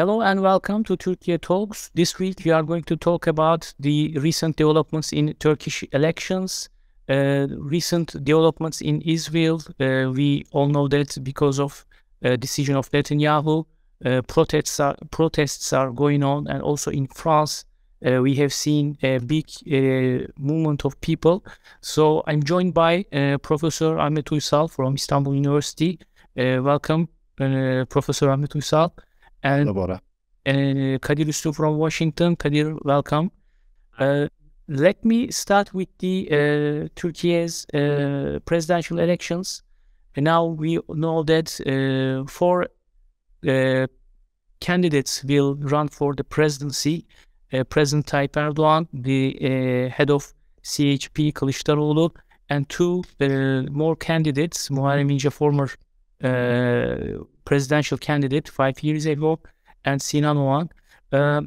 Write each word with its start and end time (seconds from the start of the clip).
Hello 0.00 0.22
and 0.22 0.40
welcome 0.40 0.82
to 0.84 0.96
Turkey 0.96 1.36
Talks. 1.36 1.90
This 1.92 2.18
week 2.18 2.40
we 2.42 2.50
are 2.52 2.62
going 2.62 2.84
to 2.84 2.96
talk 2.96 3.26
about 3.26 3.74
the 3.78 4.16
recent 4.16 4.56
developments 4.56 5.12
in 5.12 5.34
Turkish 5.34 5.84
elections, 5.92 6.70
uh, 7.10 7.48
recent 7.50 8.24
developments 8.24 8.80
in 8.80 9.02
Israel. 9.02 9.60
Uh, 9.78 10.10
we 10.10 10.46
all 10.52 10.68
know 10.68 10.88
that 10.88 11.18
because 11.22 11.60
of 11.60 11.84
uh, 12.24 12.36
decision 12.36 12.76
of 12.76 12.90
Netanyahu, 12.92 13.66
uh, 14.06 14.22
protests 14.22 14.80
are 14.80 14.96
protests 15.10 15.70
are 15.74 15.90
going 15.90 16.24
on, 16.24 16.46
and 16.46 16.62
also 16.62 16.90
in 16.90 17.06
France, 17.08 17.66
uh, 18.06 18.22
we 18.22 18.34
have 18.36 18.54
seen 18.54 18.96
a 19.02 19.18
big 19.18 19.44
uh, 19.66 20.26
movement 20.38 20.86
of 20.86 20.98
people. 21.02 21.44
So 21.82 22.24
I'm 22.26 22.42
joined 22.42 22.72
by 22.72 23.02
Professor 23.42 23.98
Ahmet 23.98 24.24
Uysal 24.30 24.70
from 24.70 24.94
Istanbul 24.94 25.34
University. 25.34 25.98
welcome, 26.36 27.10
Professor 27.36 28.30
Ahmet 28.30 28.52
Uysal. 28.52 28.92
And 29.42 29.68
Hello, 29.68 29.98
uh, 30.46 30.98
Kadir 30.98 31.26
Üstün 31.26 31.52
from 31.52 31.78
Washington. 31.78 32.36
Kadir, 32.36 32.76
welcome. 32.84 33.30
Uh, 33.98 34.28
let 34.68 35.02
me 35.04 35.30
start 35.30 35.72
with 35.72 35.88
the 35.98 36.28
uh, 36.30 36.88
Turkey's 36.94 37.66
uh, 37.72 38.40
presidential 38.44 38.98
elections. 38.98 39.62
And 40.14 40.24
now 40.24 40.44
we 40.44 40.78
know 40.88 41.22
that 41.22 41.58
uh, 41.66 42.28
four 42.28 42.66
uh, 43.48 43.86
candidates 44.60 45.24
will 45.24 45.54
run 45.56 45.88
for 45.88 46.14
the 46.14 46.24
presidency. 46.24 47.06
Uh, 47.52 47.64
President 47.64 48.06
Tayyip 48.06 48.32
Erdogan, 48.32 48.88
the 48.92 49.88
head 49.88 50.10
of 50.10 50.34
CHP, 50.62 51.32
Kılıçdaroğlu, 51.32 52.10
and 52.50 52.68
two 52.68 53.02
more 53.70 53.96
candidates, 53.96 54.68
Muharrem 54.68 55.10
İnce, 55.10 55.30
former 55.30 55.70
presidential 56.20 57.98
candidate 57.98 58.48
five 58.48 58.82
years 58.82 59.06
ago, 59.06 59.40
and 59.84 60.00
Sinan 60.00 60.36
Oğan. 60.36 60.68
Uh, 61.12 61.42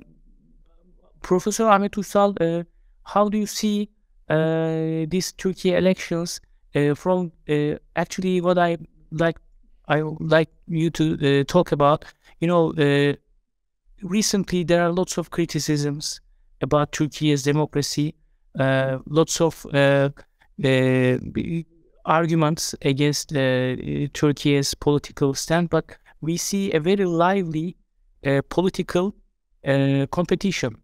Professor 1.22 1.68
Ahmet 1.68 1.94
Uysal, 1.94 2.36
uh, 2.42 2.64
how 3.04 3.30
do 3.30 3.38
you 3.38 3.46
see 3.48 3.90
uh, 4.30 5.06
these 5.08 5.32
Turkey 5.34 5.74
elections 5.74 6.42
uh, 6.76 6.94
from 6.96 7.32
uh, 7.50 7.76
actually 7.96 8.42
what 8.42 8.58
I 8.58 8.78
like 9.12 9.38
I 9.88 10.02
like 10.20 10.50
you 10.68 10.90
to 10.92 11.42
uh, 11.42 11.44
talk 11.46 11.72
about? 11.72 12.06
You 12.40 12.48
know, 12.48 12.74
recently 14.02 14.64
there 14.64 14.84
are 14.84 14.92
lots 14.92 15.18
of 15.18 15.30
criticisms 15.30 16.20
about 16.62 16.92
Turkey's 16.92 17.44
democracy, 17.44 18.16
lots 18.58 19.40
of 19.40 19.66
arguments 22.06 22.76
against 22.82 23.30
Turkey's 23.30 24.74
political 24.74 25.34
stand, 25.34 25.70
but 25.70 25.98
we 26.22 26.38
see 26.38 26.72
a 26.72 26.80
very 26.80 27.06
lively 27.06 27.76
uh, 28.26 28.42
political 28.50 29.14
uh, 29.68 30.06
competition, 30.12 30.78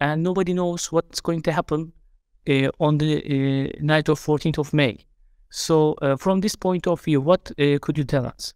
and 0.00 0.22
nobody 0.22 0.52
knows 0.52 0.92
what's 0.92 1.20
going 1.20 1.42
to 1.42 1.52
happen 1.52 1.92
uh, 2.48 2.68
on 2.78 2.98
the 2.98 3.16
uh, 3.16 3.72
night 3.80 4.08
of 4.08 4.20
14th 4.20 4.58
of 4.58 4.72
May. 4.74 4.98
So, 5.50 5.94
uh, 6.02 6.16
from 6.16 6.40
this 6.40 6.54
point 6.56 6.86
of 6.86 7.00
view, 7.00 7.20
what 7.22 7.50
uh, 7.58 7.78
could 7.80 7.96
you 7.96 8.04
tell 8.04 8.26
us? 8.26 8.52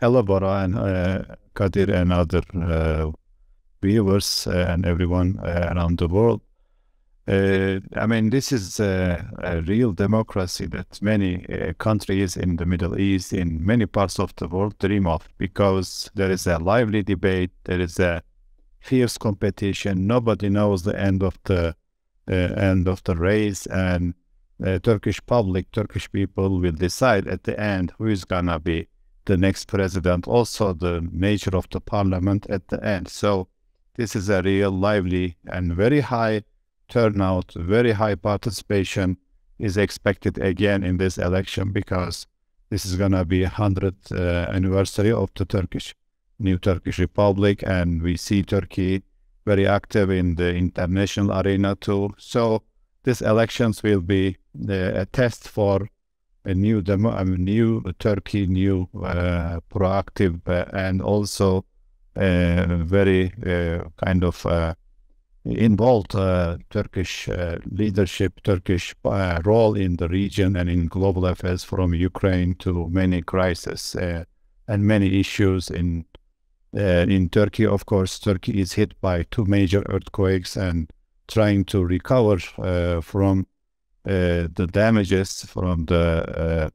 Hello, 0.00 0.22
Bora 0.22 0.62
and 0.62 1.26
Kadir 1.54 1.90
and 1.90 2.12
other 2.12 2.42
viewers 3.82 4.46
and 4.46 4.86
everyone 4.86 5.40
around 5.42 5.98
the 5.98 6.08
world. 6.08 6.40
Uh, 7.30 7.78
I 7.94 8.06
mean, 8.06 8.30
this 8.30 8.50
is 8.50 8.80
a, 8.80 9.24
a, 9.38 9.62
real 9.62 9.92
democracy 9.92 10.66
that 10.66 11.00
many 11.00 11.46
uh, 11.46 11.72
countries 11.74 12.36
in 12.36 12.56
the 12.56 12.66
Middle 12.66 12.98
East, 12.98 13.32
in 13.32 13.64
many 13.64 13.86
parts 13.86 14.18
of 14.18 14.34
the 14.34 14.48
world, 14.48 14.76
dream 14.80 15.06
of 15.06 15.28
because 15.38 16.10
there 16.16 16.32
is 16.32 16.48
a 16.48 16.58
lively 16.58 17.04
debate, 17.04 17.52
there 17.64 17.80
is 17.80 18.00
a 18.00 18.24
fierce 18.80 19.16
competition. 19.16 20.08
Nobody 20.08 20.48
knows 20.48 20.82
the 20.82 20.98
end 20.98 21.22
of 21.22 21.38
the 21.44 21.76
uh, 22.28 22.34
end 22.34 22.88
of 22.88 23.04
the 23.04 23.14
race, 23.14 23.64
and 23.66 24.14
the 24.58 24.80
Turkish 24.80 25.24
public, 25.24 25.70
Turkish 25.70 26.10
people 26.10 26.58
will 26.58 26.72
decide 26.72 27.28
at 27.28 27.44
the 27.44 27.58
end 27.60 27.92
who 27.98 28.06
is 28.06 28.24
gonna 28.24 28.58
be 28.58 28.88
the 29.26 29.36
next 29.36 29.66
president. 29.66 30.26
Also, 30.26 30.72
the 30.72 31.08
nature 31.12 31.56
of 31.56 31.68
the 31.70 31.80
parliament 31.80 32.44
at 32.50 32.66
the 32.68 32.84
end. 32.84 33.06
So, 33.06 33.46
this 33.94 34.16
is 34.16 34.28
a 34.28 34.42
real 34.42 34.72
lively 34.72 35.36
and 35.46 35.76
very 35.76 36.00
high 36.00 36.42
turnout, 36.90 37.54
very 37.54 37.92
high 37.92 38.16
participation 38.16 39.16
is 39.58 39.76
expected 39.76 40.36
again 40.38 40.82
in 40.82 40.98
this 40.98 41.16
election 41.16 41.72
because 41.72 42.26
this 42.68 42.84
is 42.84 42.96
going 42.96 43.12
to 43.12 43.24
be 43.24 43.44
100th 43.44 44.12
uh, 44.12 44.50
anniversary 44.50 45.12
of 45.12 45.30
the 45.34 45.44
Turkish 45.44 45.94
new 46.40 46.58
Turkish 46.58 46.98
Republic, 46.98 47.62
and 47.66 48.02
we 48.02 48.16
see 48.16 48.42
Turkey 48.42 49.02
very 49.46 49.66
active 49.66 50.10
in 50.10 50.36
the 50.36 50.54
international 50.54 51.32
arena 51.38 51.74
too. 51.76 52.14
So 52.18 52.62
these 53.04 53.22
elections 53.22 53.82
will 53.82 54.00
be 54.00 54.36
uh, 54.68 55.02
a 55.02 55.06
test 55.06 55.48
for 55.48 55.88
a 56.44 56.54
new 56.54 56.80
demo, 56.80 57.10
a 57.10 57.24
new 57.24 57.82
Turkey, 57.98 58.46
new 58.46 58.88
uh, 59.02 59.60
proactive, 59.70 60.40
uh, 60.48 60.64
and 60.72 61.02
also 61.02 61.64
uh, 62.16 62.76
very 62.80 63.32
uh, 63.46 63.84
kind 64.04 64.24
of 64.24 64.46
involved 65.44 66.14
uh, 66.14 66.58
Turkish 66.70 67.28
uh, 67.28 67.56
leadership, 67.70 68.42
Turkish 68.42 68.94
uh, 69.04 69.40
role 69.44 69.74
in 69.74 69.96
the 69.96 70.08
region 70.08 70.56
and 70.56 70.68
in 70.68 70.86
global 70.86 71.26
affairs 71.26 71.64
from 71.64 71.94
Ukraine 71.94 72.54
to 72.56 72.88
many 72.90 73.22
crises 73.22 73.96
uh, 73.96 74.24
and 74.68 74.84
many 74.84 75.18
issues 75.18 75.70
in 75.70 76.04
uh, 76.76 77.06
in 77.08 77.28
Turkey. 77.28 77.66
Of 77.66 77.86
course, 77.86 78.18
Turkey 78.18 78.60
is 78.60 78.74
hit 78.74 79.00
by 79.00 79.24
two 79.30 79.44
major 79.44 79.82
earthquakes 79.88 80.56
and 80.56 80.90
trying 81.26 81.64
to 81.64 81.84
recover 81.84 82.38
uh, 82.58 83.00
from 83.00 83.46
the 84.04 84.68
damages 84.72 85.44
from 85.44 85.84
the 85.86 86.72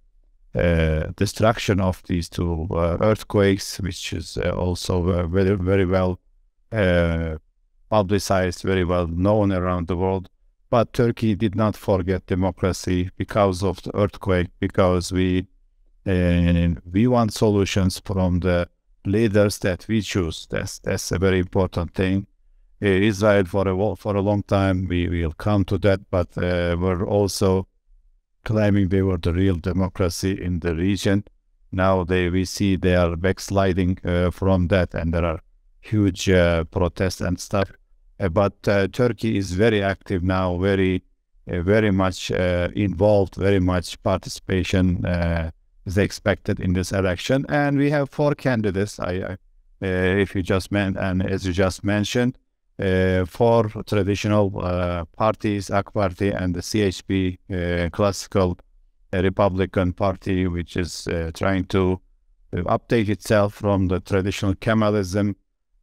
destruction 1.17 1.79
of 1.81 2.01
these 2.07 2.29
two 2.29 2.67
earthquakes, 2.71 3.79
which 3.79 4.13
is 4.13 4.37
also 4.37 5.27
very 5.27 5.55
very 5.55 5.85
well 5.85 6.19
publicized, 7.97 8.61
very 8.63 8.83
well 8.83 9.07
known 9.07 9.51
around 9.53 9.87
the 9.87 9.95
world. 9.95 10.29
But 10.69 10.91
Turkey 10.91 11.35
did 11.35 11.55
not 11.55 11.77
forget 11.77 12.25
democracy 12.25 13.09
because 13.15 13.63
of 13.63 13.81
the 13.83 13.95
earthquake, 13.95 14.49
because 14.59 15.13
we 15.13 15.47
uh, 16.05 16.81
we 16.95 17.07
want 17.07 17.33
solutions 17.33 18.01
from 18.05 18.39
the 18.41 18.67
leaders 19.05 19.59
that 19.59 19.87
we 19.87 20.01
choose. 20.01 20.47
That's 20.51 20.79
that's 20.79 21.11
a 21.11 21.19
very 21.19 21.39
important 21.39 21.93
thing. 21.93 22.27
Uh, 22.83 23.09
Israel 23.11 23.45
for 23.45 23.65
a 23.67 23.95
for 23.95 24.13
a 24.17 24.25
long 24.29 24.43
time 24.43 24.77
we 24.89 25.07
will 25.07 25.35
come 25.47 25.63
to 25.65 25.77
that, 25.85 26.01
but 26.11 26.29
uh, 26.37 26.75
we're 26.81 27.07
also 27.07 27.67
claiming 28.43 28.89
they 28.89 29.03
were 29.09 29.21
the 29.21 29.33
real 29.33 29.55
democracy 29.55 30.33
in 30.47 30.59
the 30.59 30.75
region. 30.75 31.23
Now 31.71 32.03
they 32.03 32.29
we 32.29 32.43
see 32.45 32.75
they 32.75 32.95
are 33.03 33.15
backsliding 33.15 33.99
uh, 34.03 34.31
from 34.31 34.67
that, 34.67 34.93
and 34.93 35.13
there 35.13 35.25
are 35.31 35.39
huge 35.79 36.25
protests 36.71 37.21
and 37.21 37.39
stuff. 37.39 37.71
Uh, 38.19 38.29
but 38.29 38.53
uh, 38.67 38.87
Turkey 38.87 39.37
is 39.37 39.51
very 39.51 39.83
active 39.83 40.23
now, 40.23 40.57
very, 40.57 41.03
uh, 41.51 41.61
very 41.61 41.91
much 41.91 42.31
uh, 42.31 42.69
involved, 42.75 43.35
very 43.35 43.59
much 43.59 44.01
participation 44.03 45.05
uh, 45.05 45.51
is 45.85 45.97
expected 45.97 46.59
in 46.59 46.73
this 46.73 46.91
election. 46.91 47.45
And 47.49 47.77
we 47.77 47.89
have 47.91 48.09
four 48.09 48.33
candidates. 48.35 48.99
I, 48.99 49.11
I 49.11 49.37
if 49.81 50.33
you 50.33 50.41
just 50.41 50.71
meant, 50.71 50.97
and 50.97 51.21
as 51.21 51.45
you 51.45 51.51
just 51.51 51.83
mentioned, 51.83 52.37
four 53.27 53.69
traditional 53.85 54.49
parties: 55.17 55.69
AK 55.69 55.93
Party 55.93 56.29
and 56.31 56.55
the 56.55 56.61
CHP, 56.61 57.91
classical 57.91 58.57
Republican 59.11 59.91
Party, 59.91 60.47
which 60.47 60.77
is 60.77 61.07
trying 61.33 61.65
to 61.65 61.99
update 62.53 63.09
itself 63.09 63.53
from 63.53 63.89
the 63.89 63.99
traditional 63.99 64.55
Kemalism 64.55 65.35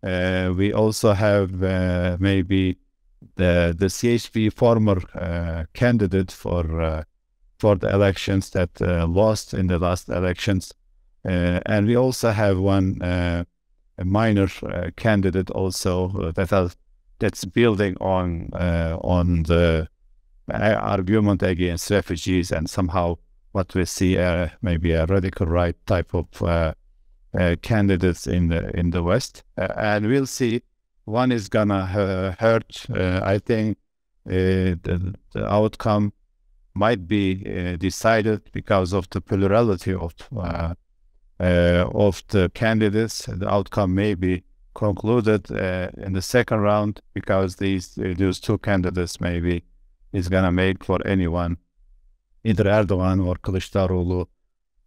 uh, 0.02 0.52
we 0.56 0.72
also 0.72 1.12
have 1.12 1.62
uh, 1.62 2.16
maybe 2.19 2.78
the 3.37 3.75
the 3.78 3.87
CHP 3.87 4.52
former 4.52 5.00
uh, 5.14 5.64
candidate 5.75 6.32
for 6.32 6.81
uh, 6.81 7.04
for 7.58 7.76
the 7.76 7.88
elections 7.88 8.50
that 8.50 8.70
uh, 8.82 9.06
lost 9.06 9.54
in 9.54 9.69
the 9.69 9.78
last 9.78 10.08
elections, 10.08 10.72
uh, 11.25 11.60
and 11.66 11.87
we 11.87 11.96
also 11.96 12.31
have 12.31 12.58
one 12.58 12.99
a 13.02 14.04
minor 14.04 14.49
candidate 14.96 15.50
also 15.50 16.32
that 16.32 16.50
has 16.50 16.76
that's 17.19 17.44
building 17.44 17.96
on 18.00 18.49
on 19.02 19.44
the 19.44 19.88
argument 20.50 21.43
against 21.43 21.90
refugees 21.90 22.50
and 22.50 22.69
somehow 22.69 23.16
what 23.52 23.75
we 23.75 23.84
see 23.84 24.19
uh, 24.19 24.49
maybe 24.62 24.93
a 24.93 25.06
radical 25.06 25.46
right 25.46 25.76
type 25.87 26.14
of 26.14 26.26
uh, 27.34 27.43
uh, 27.43 27.56
candidates 27.62 28.26
in 28.26 28.49
the 28.49 28.70
in 28.79 28.90
the 28.90 29.02
West, 29.02 29.44
uh, 29.58 29.69
and 29.76 30.06
we'll 30.06 30.26
see. 30.26 30.62
One 31.05 31.32
is 31.32 31.49
gonna 31.49 31.75
uh, 31.75 32.34
hurt. 32.38 32.87
I 32.90 33.38
think 33.38 33.79
the, 34.25 35.14
the 35.32 35.52
outcome 35.52 36.12
might 36.75 37.08
be 37.08 37.76
decided 37.76 38.40
because 38.52 38.93
of 38.93 39.11
the 39.11 39.20
plurality 39.20 39.94
of 39.94 40.14
of 41.40 42.23
the 42.29 42.50
candidates. 42.55 43.26
The 43.26 43.49
outcome 43.49 43.94
may 43.94 44.14
be 44.14 44.44
concluded 44.75 45.50
uh, 45.50 45.90
in 45.96 46.12
the 46.12 46.23
second 46.23 46.61
round 46.61 47.00
because 47.14 47.56
these 47.56 47.94
these 47.94 48.40
two 48.40 48.58
candidates 48.58 49.20
maybe 49.20 49.64
is 50.12 50.28
gonna 50.28 50.52
make 50.52 50.85
for 50.85 50.99
anyone, 51.06 51.56
either 52.44 52.64
Erdogan 52.64 53.26
or 53.26 53.37
Kılıçdaroğlu, 53.37 54.26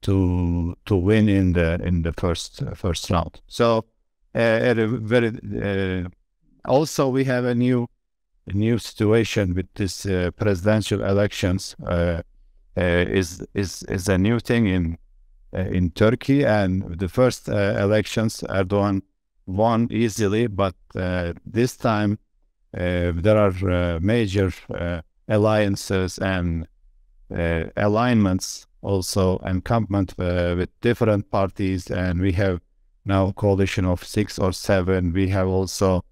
to 0.06 0.78
to 0.86 0.96
win 0.96 1.28
in 1.28 1.54
the 1.54 1.80
in 1.84 2.04
the 2.04 2.14
first 2.14 2.62
uh, 2.62 2.76
first 2.76 3.10
round. 3.10 3.42
So 3.48 3.86
uh, 4.36 4.70
at 4.70 4.78
a 4.78 4.88
very 4.88 5.30
uh, 5.30 6.08
also 6.66 7.10
we 7.10 7.24
have 7.26 7.46
a 7.46 7.56
new 7.56 7.88
a 8.48 8.54
new 8.54 8.78
situation 8.78 9.56
with 9.56 9.68
this 9.74 10.06
uh, 10.06 10.30
presidential 10.38 11.04
elections 11.04 11.76
uh, 11.88 12.22
is 12.76 13.44
is 13.54 13.84
is 13.84 14.08
a 14.08 14.18
new 14.18 14.40
thing 14.40 14.68
in 14.68 14.98
in 15.54 15.90
Turkey 15.92 16.46
and 16.46 17.00
the 17.00 17.08
first 17.08 17.48
elections 17.48 18.44
Erdogan 18.50 19.02
won 19.46 19.88
easily, 19.90 20.48
but 20.48 20.76
this 21.46 21.78
time 21.78 22.18
there 22.74 23.38
are 23.38 24.00
major 24.02 24.52
alliances 25.30 26.20
and 26.20 26.68
alignments 27.78 28.68
also 28.86 29.40
encampment 29.40 30.14
uh, 30.20 30.56
with 30.58 30.70
different 30.82 31.30
parties 31.32 31.90
and 31.92 32.22
we 32.22 32.32
have 32.34 32.60
now 33.06 33.32
coalition 33.32 33.86
of 33.86 34.04
six 34.04 34.40
or 34.40 34.52
seven. 34.54 35.14
We 35.14 35.30
have 35.30 35.48
also 35.48 36.04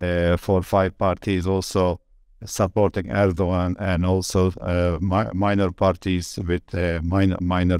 uh, 0.00 0.36
four 0.36 0.62
five 0.62 0.96
parties 0.98 1.46
also 1.46 2.00
supporting 2.44 3.06
Erdogan 3.06 3.76
and 3.78 4.04
also 4.04 4.50
uh, 4.60 4.98
mi 5.00 5.24
minor 5.32 5.72
parties 5.72 6.38
with 6.46 6.74
uh, 6.74 7.00
minor 7.02 7.36
minor 7.40 7.78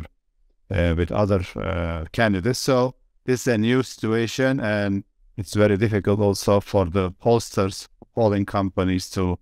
uh, 0.71 0.95
with 0.97 1.13
other 1.13 1.45
uh, 1.57 2.05
candidates. 2.13 2.59
So 2.59 2.95
this 3.25 3.43
is 3.43 3.47
a 3.55 3.59
new 3.59 3.83
situation 3.83 4.61
and 4.61 5.05
it's 5.37 5.55
very 5.55 5.77
difficult 5.77 6.21
also 6.21 6.61
for 6.61 6.87
the 6.87 7.11
pollsters 7.13 7.89
polling 8.15 8.47
companies 8.47 9.11
to 9.11 9.39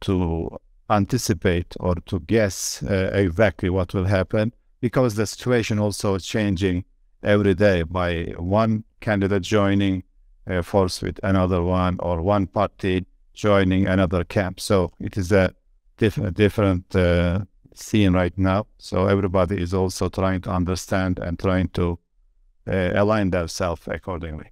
to 0.00 0.58
anticipate 0.90 1.74
or 1.80 1.94
to 2.06 2.20
guess 2.20 2.82
uh, 2.82 3.10
exactly 3.12 3.70
what 3.70 3.94
will 3.94 4.04
happen 4.04 4.52
because 4.80 5.14
the 5.14 5.26
situation 5.26 5.78
also 5.78 6.14
is 6.14 6.26
changing 6.26 6.84
every 7.22 7.54
day 7.54 7.82
by 7.82 8.24
one 8.36 8.84
candidate 9.00 9.42
joining 9.42 10.02
uh, 10.50 10.60
force 10.62 11.00
with 11.00 11.20
another 11.22 11.62
one 11.62 11.96
or 12.00 12.20
one 12.20 12.46
party 12.46 13.06
joining 13.32 13.86
another 13.86 14.24
camp. 14.24 14.60
So 14.60 14.92
it 14.98 15.16
is 15.16 15.32
a 15.32 15.54
diff 15.98 16.18
different 16.34 16.94
uh, 16.94 17.40
scene 17.74 18.12
right 18.12 18.36
now. 18.36 18.66
So 18.78 19.06
everybody 19.06 19.60
is 19.60 19.72
also 19.72 20.08
trying 20.08 20.40
to 20.42 20.50
understand 20.50 21.18
and 21.18 21.38
trying 21.38 21.68
to 21.68 21.98
uh, 22.66 22.90
align 22.94 23.30
themselves 23.30 23.82
accordingly. 23.86 24.50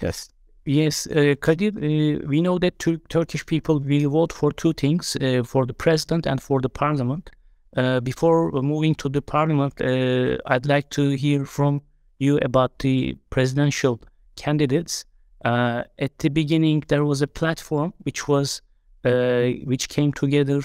Yes. 0.00 0.28
Yes, 0.68 1.06
uh, 1.06 1.36
Kadir, 1.40 1.70
uh, 1.76 2.26
we 2.26 2.42
know 2.42 2.58
that 2.58 2.80
Tur 2.80 2.96
Turkish 3.08 3.46
people 3.46 3.78
will 3.78 4.10
vote 4.10 4.32
for 4.32 4.50
two 4.50 4.72
things, 4.72 5.16
uh, 5.20 5.44
for 5.44 5.64
the 5.64 5.72
president 5.72 6.26
and 6.26 6.42
for 6.42 6.60
the 6.60 6.68
parliament. 6.68 7.30
Uh, 7.76 8.00
before 8.00 8.50
moving 8.50 8.96
to 8.96 9.08
the 9.08 9.22
parliament, 9.22 9.80
uh, 9.80 10.38
I'd 10.46 10.66
like 10.66 10.90
to 10.90 11.10
hear 11.10 11.44
from 11.44 11.82
you 12.18 12.38
about 12.38 12.80
the 12.80 13.16
presidential 13.30 14.00
candidates. 14.34 15.04
Uh, 15.44 15.84
at 16.00 16.18
the 16.18 16.30
beginning, 16.30 16.82
there 16.88 17.04
was 17.04 17.22
a 17.22 17.28
platform 17.28 17.94
which 18.02 18.26
was 18.26 18.60
which 19.04 19.88
came 19.88 20.12
together 20.12 20.62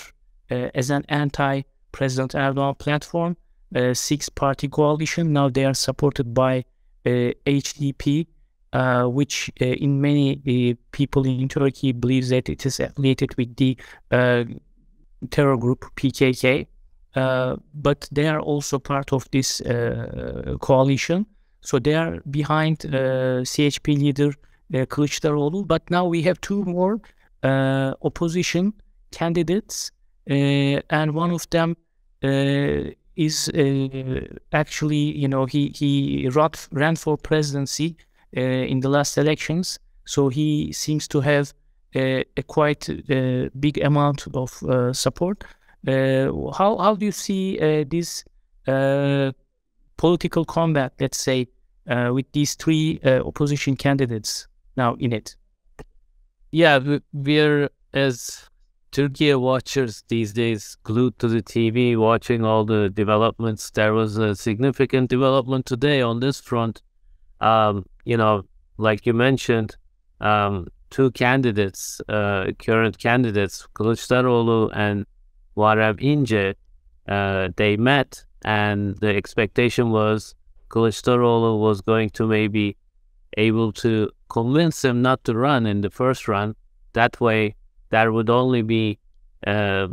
as 0.49 0.89
an 0.89 1.05
anti-President 1.09 2.33
Erdogan 2.33 2.75
platform, 2.79 3.37
a 3.75 3.93
six-party 3.93 4.67
coalition. 4.67 5.31
Now 5.31 5.49
they 5.49 5.63
are 5.63 5.75
supported 5.75 6.33
by 6.33 6.65
HDP, 7.05 8.25
uh, 8.73 9.05
which 9.05 9.51
uh, 9.61 9.65
in 9.65 9.99
many 10.01 10.33
uh, 10.47 10.75
people 10.91 11.25
in 11.25 11.47
Turkey 11.47 11.91
believes 11.91 12.29
that 12.29 12.49
it 12.49 12.65
is 12.65 12.79
affiliated 12.79 13.35
with 13.37 13.55
the 13.57 13.77
uh, 14.11 14.43
terror 15.29 15.57
group 15.57 15.85
PKK. 15.95 16.67
Uh, 17.13 17.57
but 17.73 18.07
they 18.11 18.27
are 18.27 18.39
also 18.39 18.79
part 18.79 19.11
of 19.11 19.29
this 19.31 19.59
uh, 19.61 20.55
coalition. 20.61 21.25
So 21.59 21.77
they 21.77 21.95
are 21.95 22.21
behind 22.31 22.79
CHP 22.79 23.97
leader 23.99 24.29
uh, 24.73 24.85
Kılıçdaroğlu. 24.85 25.67
But 25.67 25.89
now 25.91 26.05
we 26.05 26.21
have 26.23 26.39
two 26.39 26.63
more 26.63 27.01
opposition 28.01 28.73
candidates, 29.11 29.91
and 30.27 31.13
one 31.13 31.31
of 31.31 31.49
them 31.49 31.75
is 33.17 33.51
actually, 34.53 35.17
you 35.17 35.27
know, 35.27 35.45
he 35.45 35.73
he 35.75 36.29
ran 36.71 36.95
for 36.95 37.17
presidency 37.17 37.97
uh, 37.97 38.10
in 38.33 38.79
the 38.79 38.89
last 38.89 39.17
elections. 39.17 39.79
So 40.05 40.29
he 40.29 40.71
seems 40.71 41.07
to 41.09 41.21
have 41.21 41.53
a, 41.95 42.23
a 42.37 42.43
quite 42.43 42.89
uh, 42.89 43.49
big 43.59 43.77
amount 43.83 44.27
of 44.33 44.63
uh, 44.63 44.93
support. 44.93 45.43
how 45.85 46.77
how 46.77 46.95
do 46.95 47.05
you 47.05 47.11
see 47.11 47.57
this 47.83 48.23
political 49.97 50.45
combat, 50.45 50.93
let's 50.99 51.19
say, 51.19 51.47
with 51.87 52.31
these 52.31 52.55
three 52.55 52.99
opposition 53.03 53.75
candidates 53.75 54.47
now 54.77 54.95
in 54.95 55.13
it? 55.13 55.35
Yeah, 56.51 56.79
we're 57.13 57.69
as 57.93 58.49
Turkey 58.91 59.33
watchers 59.35 60.03
these 60.09 60.33
days 60.33 60.75
glued 60.83 61.17
to 61.19 61.29
the 61.29 61.41
TV 61.41 61.97
watching 61.97 62.43
all 62.43 62.65
the 62.65 62.89
developments. 62.89 63.71
There 63.71 63.93
was 63.93 64.17
a 64.17 64.35
significant 64.35 65.09
development 65.09 65.65
today 65.65 66.01
on 66.01 66.19
this 66.19 66.41
front 66.41 66.81
um, 67.39 67.85
you 68.05 68.17
know, 68.17 68.43
like 68.77 69.05
you 69.05 69.13
mentioned, 69.13 69.75
um, 70.19 70.67
two 70.89 71.11
candidates, 71.11 72.01
uh, 72.09 72.51
current 72.59 72.97
candidates, 72.97 73.67
Kılıçdaroğlu 73.75 74.71
and 74.73 75.05
Muharrem 75.55 75.97
İnce, 75.99 76.55
uh, 77.07 77.49
they 77.55 77.77
met, 77.77 78.25
and 78.43 78.97
the 78.97 79.15
expectation 79.15 79.91
was 79.91 80.35
Kılıçdaroğlu 80.69 81.59
was 81.59 81.81
going 81.81 82.09
to 82.11 82.27
maybe 82.27 82.75
able 83.37 83.71
to 83.71 84.09
convince 84.29 84.83
him 84.83 85.01
not 85.01 85.23
to 85.23 85.33
run 85.33 85.65
in 85.65 85.81
the 85.81 85.89
first 85.89 86.27
run. 86.27 86.55
That 86.93 87.19
way, 87.19 87.55
there 87.89 88.11
would 88.11 88.29
only 88.29 88.61
be 88.61 88.97
uh, 89.47 89.87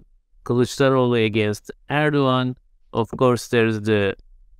Kılıçdaroğlu 0.44 1.24
against 1.24 1.70
Erdogan. 1.90 2.56
Of 2.92 3.10
course, 3.18 3.48
there's 3.48 3.82
the 3.82 4.14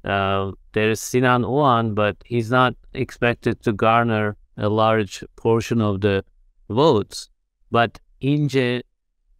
uh, 0.05 0.53
there 0.73 0.91
is 0.91 1.01
Sinan 1.01 1.43
Oğan, 1.43 1.95
but 1.95 2.17
he's 2.25 2.51
not 2.51 2.75
expected 2.95 3.63
to 3.63 3.73
garner 3.73 4.37
a 4.57 4.69
large 4.69 5.25
portion 5.37 5.81
of 5.81 6.01
the 6.01 6.25
votes. 6.69 7.29
But 7.71 8.01
İnce 8.23 8.83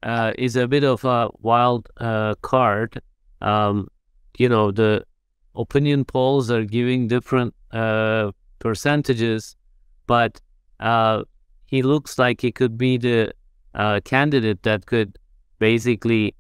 uh, 0.03 0.33
is 0.39 0.57
a 0.57 0.69
bit 0.69 0.85
of 0.85 1.05
a 1.05 1.29
wild 1.41 1.89
uh, 1.99 2.35
card. 2.43 3.01
Um, 3.41 3.89
you 4.37 4.49
know, 4.49 4.71
the 4.71 5.05
opinion 5.55 6.05
polls 6.05 6.51
are 6.51 6.65
giving 6.65 7.09
different 7.09 7.55
uh, 7.73 8.33
percentages, 8.59 9.57
but 10.07 10.41
uh, 10.81 11.23
he 11.67 11.83
looks 11.83 12.19
like 12.19 12.41
he 12.41 12.53
could 12.53 12.79
be 12.79 12.97
the 12.97 13.33
candidate 14.05 14.63
that 14.63 14.87
could 14.87 15.19
basically 15.59 16.35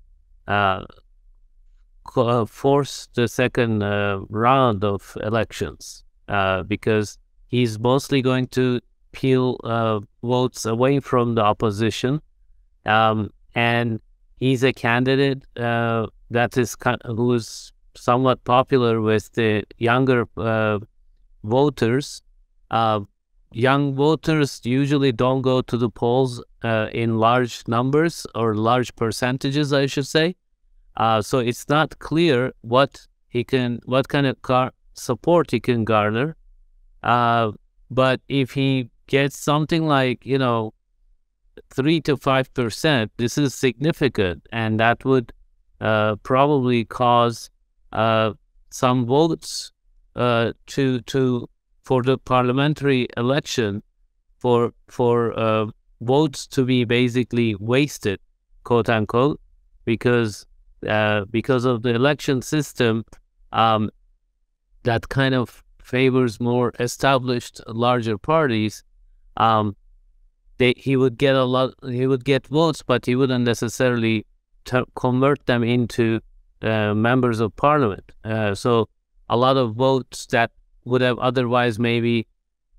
force 2.46 3.08
the 3.14 3.28
second 3.28 3.82
uh, 3.82 4.20
round 4.28 4.84
of 4.84 5.16
elections 5.22 6.04
uh, 6.28 6.62
because 6.62 7.18
he's 7.48 7.78
mostly 7.78 8.22
going 8.22 8.46
to 8.48 8.80
peel 9.12 9.58
uh, 9.64 10.00
votes 10.22 10.64
away 10.64 11.00
from 11.00 11.34
the 11.34 11.42
opposition. 11.42 12.20
Um, 12.86 13.30
and 13.54 14.00
he's 14.38 14.62
a 14.62 14.72
candidate 14.72 15.44
uh, 15.56 16.06
that 16.30 16.56
is 16.56 16.76
who 17.04 17.32
is 17.34 17.72
somewhat 17.94 18.44
popular 18.44 19.00
with 19.00 19.32
the 19.32 19.64
younger 19.78 20.26
uh, 20.36 20.78
voters. 21.44 22.22
young 23.52 23.94
voters 23.94 24.60
usually 24.64 25.10
don't 25.10 25.42
go 25.42 25.62
to 25.62 25.76
the 25.76 25.88
polls 25.88 26.42
in 26.92 27.18
large 27.18 27.62
numbers 27.66 28.26
or 28.34 28.54
large 28.54 28.94
percentages, 28.94 29.72
I 29.72 29.86
should 29.86 30.06
say. 30.06 30.36
Uh, 30.99 31.23
so 31.23 31.38
it's 31.38 31.69
not 31.69 31.99
clear 32.00 32.52
what 32.61 33.07
he 33.28 33.45
can, 33.45 33.78
what 33.85 34.09
kind 34.09 34.26
of 34.26 34.40
car 34.43 34.73
support 34.95 35.50
he 35.50 35.61
can 35.61 35.85
garner. 35.85 36.37
Uh, 37.02 37.52
but 37.90 38.21
if 38.28 38.50
he 38.50 38.90
gets 39.07 39.38
something 39.38 39.87
like, 39.87 40.26
you 40.26 40.37
know, 40.37 40.75
three 41.71 42.00
to 42.00 42.17
five 42.17 42.52
percent, 42.52 43.12
this 43.17 43.38
is 43.38 43.55
significant, 43.55 44.47
and 44.52 44.81
that 44.81 45.05
would 45.05 45.33
uh, 45.81 46.17
probably 46.17 46.85
cause 46.85 47.49
uh, 47.93 48.33
some 48.71 49.07
votes 49.07 49.73
uh, 50.17 50.52
to 50.67 51.00
to 51.02 51.49
for 51.85 52.02
the 52.02 52.19
parliamentary 52.19 53.07
election 53.17 53.83
for 54.38 54.73
for 54.88 55.33
uh, 55.38 55.67
votes 56.00 56.47
to 56.49 56.64
be 56.64 56.85
basically 56.85 57.55
wasted, 57.55 58.19
quote 58.64 58.88
unquote, 58.88 59.40
because 59.85 60.45
uh, 60.87 61.25
because 61.30 61.64
of 61.64 61.82
the 61.82 61.94
election 61.94 62.42
system 62.42 63.04
um, 63.52 63.90
that 64.82 65.08
kind 65.08 65.35
of 65.35 65.64
favors 65.82 66.38
more 66.38 66.73
established 66.78 67.61
larger 67.66 68.18
parties 68.18 68.85
um, 69.38 69.75
they, 70.58 70.75
he 70.76 70.97
would 70.97 71.16
get 71.16 71.35
a 71.35 71.44
lot, 71.44 71.75
he 71.85 72.06
would 72.06 72.25
get 72.25 72.47
votes, 72.49 72.82
but 72.82 73.06
he 73.06 73.14
wouldn't 73.14 73.44
necessarily 73.44 74.26
convert 74.94 75.47
them 75.47 75.62
into 75.62 76.20
uh, 76.62 76.92
members 76.94 77.40
of 77.40 77.54
parliament. 77.56 78.12
Uh, 78.25 78.54
so 78.54 78.88
a 79.30 79.37
lot 79.37 79.56
of 79.56 79.75
votes 79.75 80.26
that 80.26 80.50
would 80.85 81.00
have 81.00 81.18
otherwise 81.20 81.78
maybe 81.78 82.26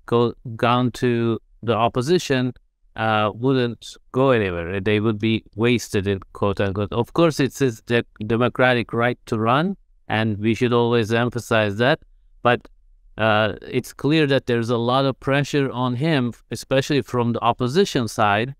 go 0.06 0.34
gone 0.56 0.90
to 0.90 1.38
the 1.62 1.74
opposition 1.74 2.52
uh, 3.00 3.32
wouldn't 3.34 3.96
go 4.12 4.30
anywhere. 4.30 4.78
They 4.78 5.00
would 5.00 5.18
be 5.18 5.42
wasted 5.56 6.06
in 6.06 6.20
quote 6.34 6.60
unquote. 6.60 6.92
Of 6.92 7.14
course, 7.14 7.40
it's 7.40 7.58
his 7.58 7.80
de- 7.80 8.04
democratic 8.26 8.92
right 8.92 9.18
to 9.24 9.38
run, 9.38 9.78
and 10.08 10.36
we 10.36 10.54
should 10.54 10.74
always 10.74 11.10
emphasize 11.10 11.78
that. 11.78 12.00
But 12.42 12.68
uh, 13.16 13.54
it's 13.66 13.94
clear 13.94 14.26
that 14.26 14.44
there's 14.44 14.68
a 14.68 14.76
lot 14.76 15.06
of 15.06 15.18
pressure 15.18 15.70
on 15.70 15.96
him, 15.96 16.34
especially 16.50 17.00
from 17.00 17.32
the 17.32 17.40
opposition 17.40 18.06
side, 18.06 18.54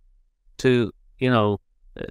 to 0.59 0.90
you 1.18 1.30
know 1.30 1.61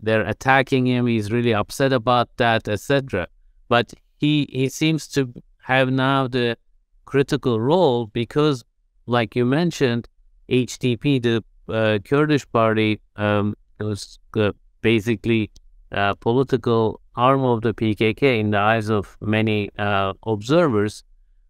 they're 0.03 0.27
attacking 0.27 0.85
him. 0.85 1.07
He's 1.07 1.31
really 1.31 1.55
upset 1.55 1.91
about 1.91 2.29
that, 2.37 2.67
etc. 2.67 3.27
But 3.69 3.91
he 4.19 4.47
he 4.51 4.69
seems 4.69 5.07
to 5.15 5.33
have 5.63 5.91
now 5.91 6.27
the 6.27 6.57
critical 7.05 7.59
role 7.59 8.05
because, 8.05 8.63
like 9.07 9.35
you 9.35 9.45
mentioned, 9.45 10.07
HDP, 10.47 11.23
the 11.23 11.43
uh, 11.69 11.99
Kurdish 11.99 12.49
party, 12.51 12.99
um, 13.15 13.55
was 13.79 14.19
uh, 14.35 14.51
basically 14.81 15.51
a 15.91 16.15
political 16.15 17.01
arm 17.15 17.43
of 17.43 17.61
the 17.61 17.73
PKK 17.73 18.39
in 18.39 18.51
the 18.51 18.57
eyes 18.57 18.89
of 18.89 19.17
many 19.21 19.69
uh, 19.77 20.13
observers 20.25 21.03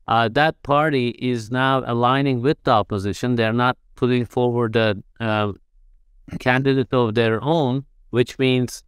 uh, 0.10 0.28
that 0.28 0.62
party 0.64 1.10
is 1.10 1.52
now 1.52 1.84
aligning 1.86 2.42
with 2.42 2.58
the 2.64 2.72
opposition. 2.72 3.36
They're 3.36 3.54
not 3.54 3.78
putting 3.94 4.26
forward 4.26 4.76
a 4.76 4.96
uh, 5.20 5.54
candidate 6.40 6.92
of 6.92 7.14
their 7.14 7.44
own, 7.44 7.86
which 8.10 8.40
means 8.40 8.84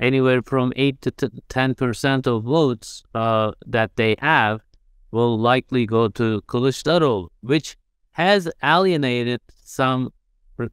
anywhere 0.00 0.40
from 0.40 0.72
8 0.74 1.02
to 1.02 1.10
10% 1.10 2.26
of 2.26 2.44
votes 2.44 3.02
uh, 3.14 3.52
that 3.66 3.94
they 3.96 4.16
have 4.20 4.62
will 5.10 5.38
likely 5.38 5.84
go 5.84 6.08
to 6.08 6.40
Kılıçdaroğlu, 6.48 7.28
which 7.42 7.76
has 8.12 8.50
alienated 8.62 9.42
some, 9.64 10.14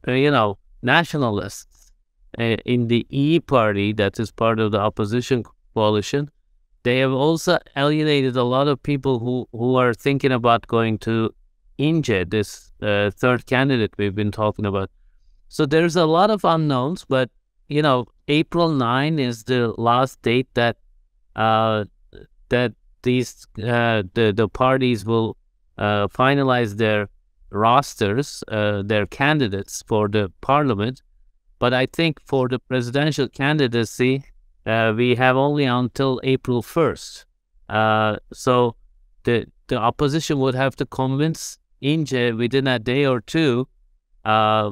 you 0.07 0.31
know, 0.31 0.57
nationalists 0.81 1.91
uh, 2.39 2.57
in 2.65 2.87
the 2.87 3.05
E 3.09 3.39
party 3.39 3.93
that 3.93 4.19
is 4.19 4.31
part 4.31 4.59
of 4.59 4.71
the 4.71 4.79
opposition 4.79 5.43
coalition 5.73 6.29
they 6.83 6.99
have 6.99 7.11
also 7.11 7.59
alienated 7.75 8.35
a 8.35 8.43
lot 8.43 8.67
of 8.67 8.81
people 8.81 9.19
who, 9.19 9.47
who 9.51 9.75
are 9.75 9.93
thinking 9.93 10.31
about 10.31 10.67
going 10.67 10.97
to 10.99 11.33
INCE, 11.77 12.25
this 12.29 12.71
uh, 12.81 13.11
third 13.11 13.45
candidate 13.45 13.93
we've 13.97 14.15
been 14.15 14.31
talking 14.31 14.65
about. 14.65 14.89
So 15.47 15.65
there's 15.65 15.95
a 15.95 16.05
lot 16.05 16.29
of 16.29 16.43
unknowns, 16.43 17.05
but 17.05 17.29
you 17.67 17.81
know, 17.81 18.05
April 18.27 18.69
9 18.69 19.19
is 19.19 19.43
the 19.43 19.73
last 19.77 20.21
date 20.21 20.47
that 20.55 20.77
uh, 21.35 21.85
that 22.49 22.73
these 23.03 23.47
uh, 23.57 24.03
the 24.13 24.33
the 24.35 24.47
parties 24.49 25.05
will 25.05 25.37
uh, 25.77 26.07
finalize 26.07 26.75
their 26.77 27.09
rosters, 27.51 28.43
uh, 28.47 28.81
their 28.83 29.05
candidates 29.05 29.83
for 29.87 30.07
the 30.07 30.31
parliament. 30.41 31.01
But 31.59 31.73
I 31.73 31.85
think 31.85 32.19
for 32.25 32.47
the 32.47 32.59
presidential 32.59 33.27
candidacy, 33.27 34.23
uh, 34.65 34.93
we 34.95 35.15
have 35.15 35.35
only 35.35 35.65
until 35.65 36.19
April 36.23 36.61
1st. 36.63 37.25
Uh, 37.69 38.17
so 38.33 38.75
the 39.23 39.45
the 39.71 39.77
opposition 39.77 40.37
would 40.39 40.53
have 40.53 40.75
to 40.75 40.85
convince 40.85 41.57
INCE 41.81 42.33
within 42.37 42.67
a 42.67 42.77
day 42.77 43.05
or 43.05 43.21
two 43.21 43.69
uh, 44.25 44.71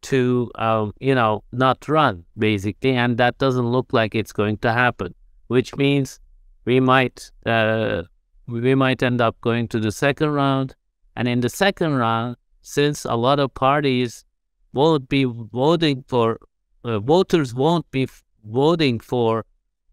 to, 0.00 0.50
um, 0.54 0.94
you 1.00 1.14
know, 1.14 1.44
not 1.52 1.86
run, 1.86 2.24
basically. 2.36 2.92
And 2.92 3.18
that 3.18 3.36
doesn't 3.36 3.66
look 3.70 3.92
like 3.92 4.14
it's 4.14 4.32
going 4.32 4.56
to 4.58 4.72
happen, 4.72 5.14
which 5.48 5.76
means 5.76 6.18
we 6.64 6.80
might, 6.80 7.30
uh, 7.44 8.04
we 8.46 8.74
might 8.74 9.02
end 9.02 9.20
up 9.20 9.38
going 9.42 9.68
to 9.68 9.80
the 9.80 9.92
second 9.92 10.30
round. 10.30 10.74
And 11.18 11.26
in 11.26 11.40
the 11.40 11.48
second 11.48 11.96
round, 11.96 12.36
since 12.62 13.04
a 13.04 13.16
lot 13.16 13.40
of 13.40 13.52
parties 13.52 14.24
won't 14.72 15.08
be 15.08 15.24
voting 15.24 16.04
for, 16.06 16.38
uh, 16.84 17.00
voters 17.00 17.52
won't 17.52 17.90
be 17.90 18.06
voting 18.44 19.00
for 19.00 19.44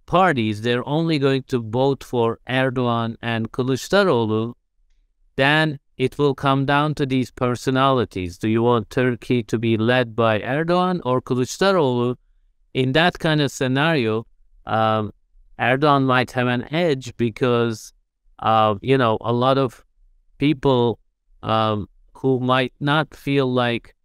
parties, 0.06 0.62
they're 0.62 0.88
only 0.88 1.18
going 1.18 1.42
to 1.48 1.64
vote 1.64 2.04
for 2.04 2.38
Erdogan 2.48 3.16
and 3.24 3.52
Kılıçdaroğlu, 3.52 4.54
then 5.36 5.80
it 5.98 6.20
will 6.20 6.36
come 6.36 6.64
down 6.64 6.94
to 6.94 7.08
these 7.08 7.32
personalities. 7.32 8.38
Do 8.38 8.48
you 8.48 8.62
want 8.62 8.92
Turkey 8.92 9.42
to 9.42 9.58
be 9.58 9.78
led 9.78 10.16
by 10.16 10.40
Erdogan 10.42 11.02
or 11.06 11.24
Kılıçdaroğlu? 11.24 12.18
In 12.76 12.92
that 12.92 13.18
kind 13.18 13.42
of 13.42 13.52
scenario, 13.52 14.28
um, 14.68 15.12
Erdogan 15.60 16.04
might 16.04 16.30
have 16.34 16.46
an 16.46 16.72
edge 16.72 17.18
because, 17.18 17.94
uh, 18.38 18.76
you 18.84 18.96
know, 18.96 19.18
a 19.22 19.34
lot 19.34 19.58
of 19.58 19.84
people 20.38 21.00
um, 21.46 21.88
who 22.14 22.40
might 22.40 22.74
not 22.80 23.16
feel 23.16 23.52
like, 23.52 23.96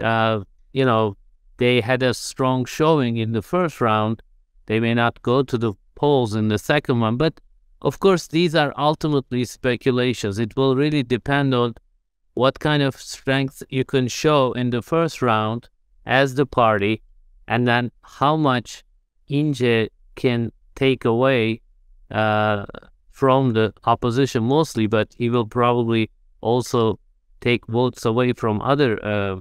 uh, 0.00 0.40
you 0.72 0.84
know, 0.84 1.16
they 1.58 1.80
had 1.80 2.02
a 2.02 2.14
strong 2.14 2.64
showing 2.64 3.16
in 3.16 3.32
the 3.32 3.42
first 3.42 3.80
round. 3.80 4.22
They 4.66 4.78
may 4.80 4.94
not 4.94 5.20
go 5.22 5.42
to 5.42 5.58
the 5.58 5.74
polls 5.96 6.34
in 6.34 6.48
the 6.48 6.58
second 6.58 7.00
one. 7.00 7.16
But 7.16 7.40
of 7.82 7.98
course, 7.98 8.28
these 8.28 8.54
are 8.54 8.72
ultimately 8.78 9.44
speculations. 9.44 10.38
It 10.38 10.56
will 10.56 10.76
really 10.76 11.02
depend 11.02 11.54
on 11.54 11.74
what 12.34 12.60
kind 12.60 12.82
of 12.82 12.96
strength 12.96 13.62
you 13.68 13.84
can 13.84 14.06
show 14.08 14.52
in 14.52 14.70
the 14.70 14.82
first 14.82 15.22
round 15.22 15.68
as 16.04 16.34
the 16.34 16.46
party, 16.46 17.02
and 17.48 17.66
then 17.66 17.90
how 18.02 18.36
much 18.36 18.84
INCE 19.28 19.88
can 20.14 20.52
take 20.76 21.04
away 21.04 21.60
uh, 22.10 22.64
from 23.10 23.54
the 23.54 23.72
opposition 23.86 24.44
mostly, 24.44 24.86
but 24.86 25.08
he 25.18 25.30
will 25.30 25.46
probably 25.46 26.10
also 26.40 26.98
take 27.40 27.66
votes 27.66 28.04
away 28.04 28.32
from 28.32 28.60
other 28.62 29.04
uh, 29.04 29.40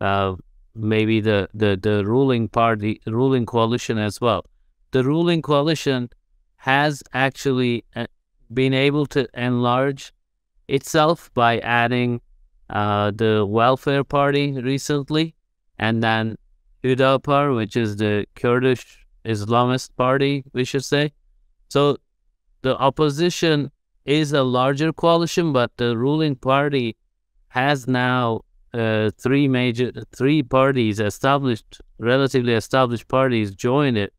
uh, 0.00 0.34
maybe 0.74 1.20
the, 1.20 1.48
the, 1.54 1.78
the 1.80 2.04
ruling 2.04 2.48
party, 2.48 3.00
ruling 3.06 3.46
coalition 3.46 3.98
as 3.98 4.20
well. 4.20 4.44
The 4.92 5.04
ruling 5.04 5.42
coalition 5.42 6.10
has 6.56 7.02
actually 7.12 7.84
uh, 7.96 8.06
been 8.52 8.74
able 8.74 9.06
to 9.06 9.28
enlarge 9.34 10.12
itself 10.68 11.30
by 11.34 11.58
adding 11.58 12.20
uh, 12.68 13.10
the 13.10 13.44
Welfare 13.46 14.04
Party 14.04 14.52
recently, 14.52 15.34
and 15.78 16.02
then 16.02 16.36
Hüdapar, 16.84 17.54
which 17.56 17.76
is 17.76 17.96
the 17.96 18.26
Kurdish 18.36 19.06
Islamist 19.24 19.90
party, 19.96 20.44
we 20.52 20.64
should 20.64 20.84
say. 20.84 21.12
So 21.68 21.96
the 22.62 22.76
opposition 22.78 23.70
is 24.04 24.32
a 24.32 24.42
larger 24.42 24.92
coalition, 24.92 25.52
but 25.52 25.76
the 25.76 25.96
ruling 25.96 26.36
party 26.36 26.96
has 27.48 27.86
now 27.86 28.42
uh, 28.72 29.10
three 29.18 29.48
major 29.48 29.92
three 30.14 30.42
parties 30.42 31.00
established 31.00 31.80
relatively 31.98 32.54
established 32.54 33.08
parties 33.08 33.54
join 33.54 33.96
it. 33.96 34.12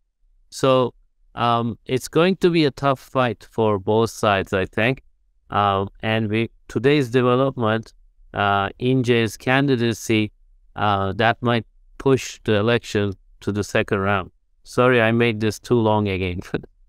So 0.50 0.94
um, 1.36 1.78
it's 1.86 2.10
going 2.10 2.36
to 2.38 2.50
be 2.50 2.66
a 2.66 2.72
tough 2.72 3.00
fight 3.00 3.48
for 3.50 3.80
both 3.80 4.10
sides 4.10 4.52
i 4.52 4.66
think. 4.66 5.04
Um, 5.50 5.90
and 6.02 6.30
we 6.30 6.50
today's 6.68 7.10
development 7.10 7.94
uh, 8.34 8.70
INCE's 8.80 9.38
candidacy 9.38 10.32
uh, 10.76 11.14
that 11.14 11.42
might 11.42 11.66
push 11.98 12.40
the 12.44 12.56
election 12.56 13.14
to 13.42 13.52
the 13.52 13.64
second 13.64 14.00
round. 14.00 14.32
Sorry 14.64 15.02
i 15.02 15.12
made 15.12 15.40
this 15.40 15.60
too 15.60 15.80
long 15.80 16.10
again 16.10 16.42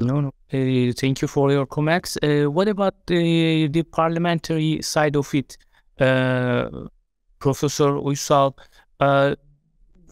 no 0.00 0.20
no. 0.20 0.28
Uh, 0.52 0.92
thank 0.92 1.22
you 1.22 1.28
for 1.28 1.50
your 1.50 1.66
comments. 1.66 2.16
Uh, 2.22 2.44
what 2.50 2.68
about 2.68 2.94
the, 3.06 3.68
the 3.68 3.82
parliamentary 3.82 4.80
side 4.82 5.16
of 5.16 5.34
it? 5.34 5.56
Uh, 5.98 6.68
Professor 7.38 7.92
Uysal, 7.92 8.56
uh, 9.00 9.34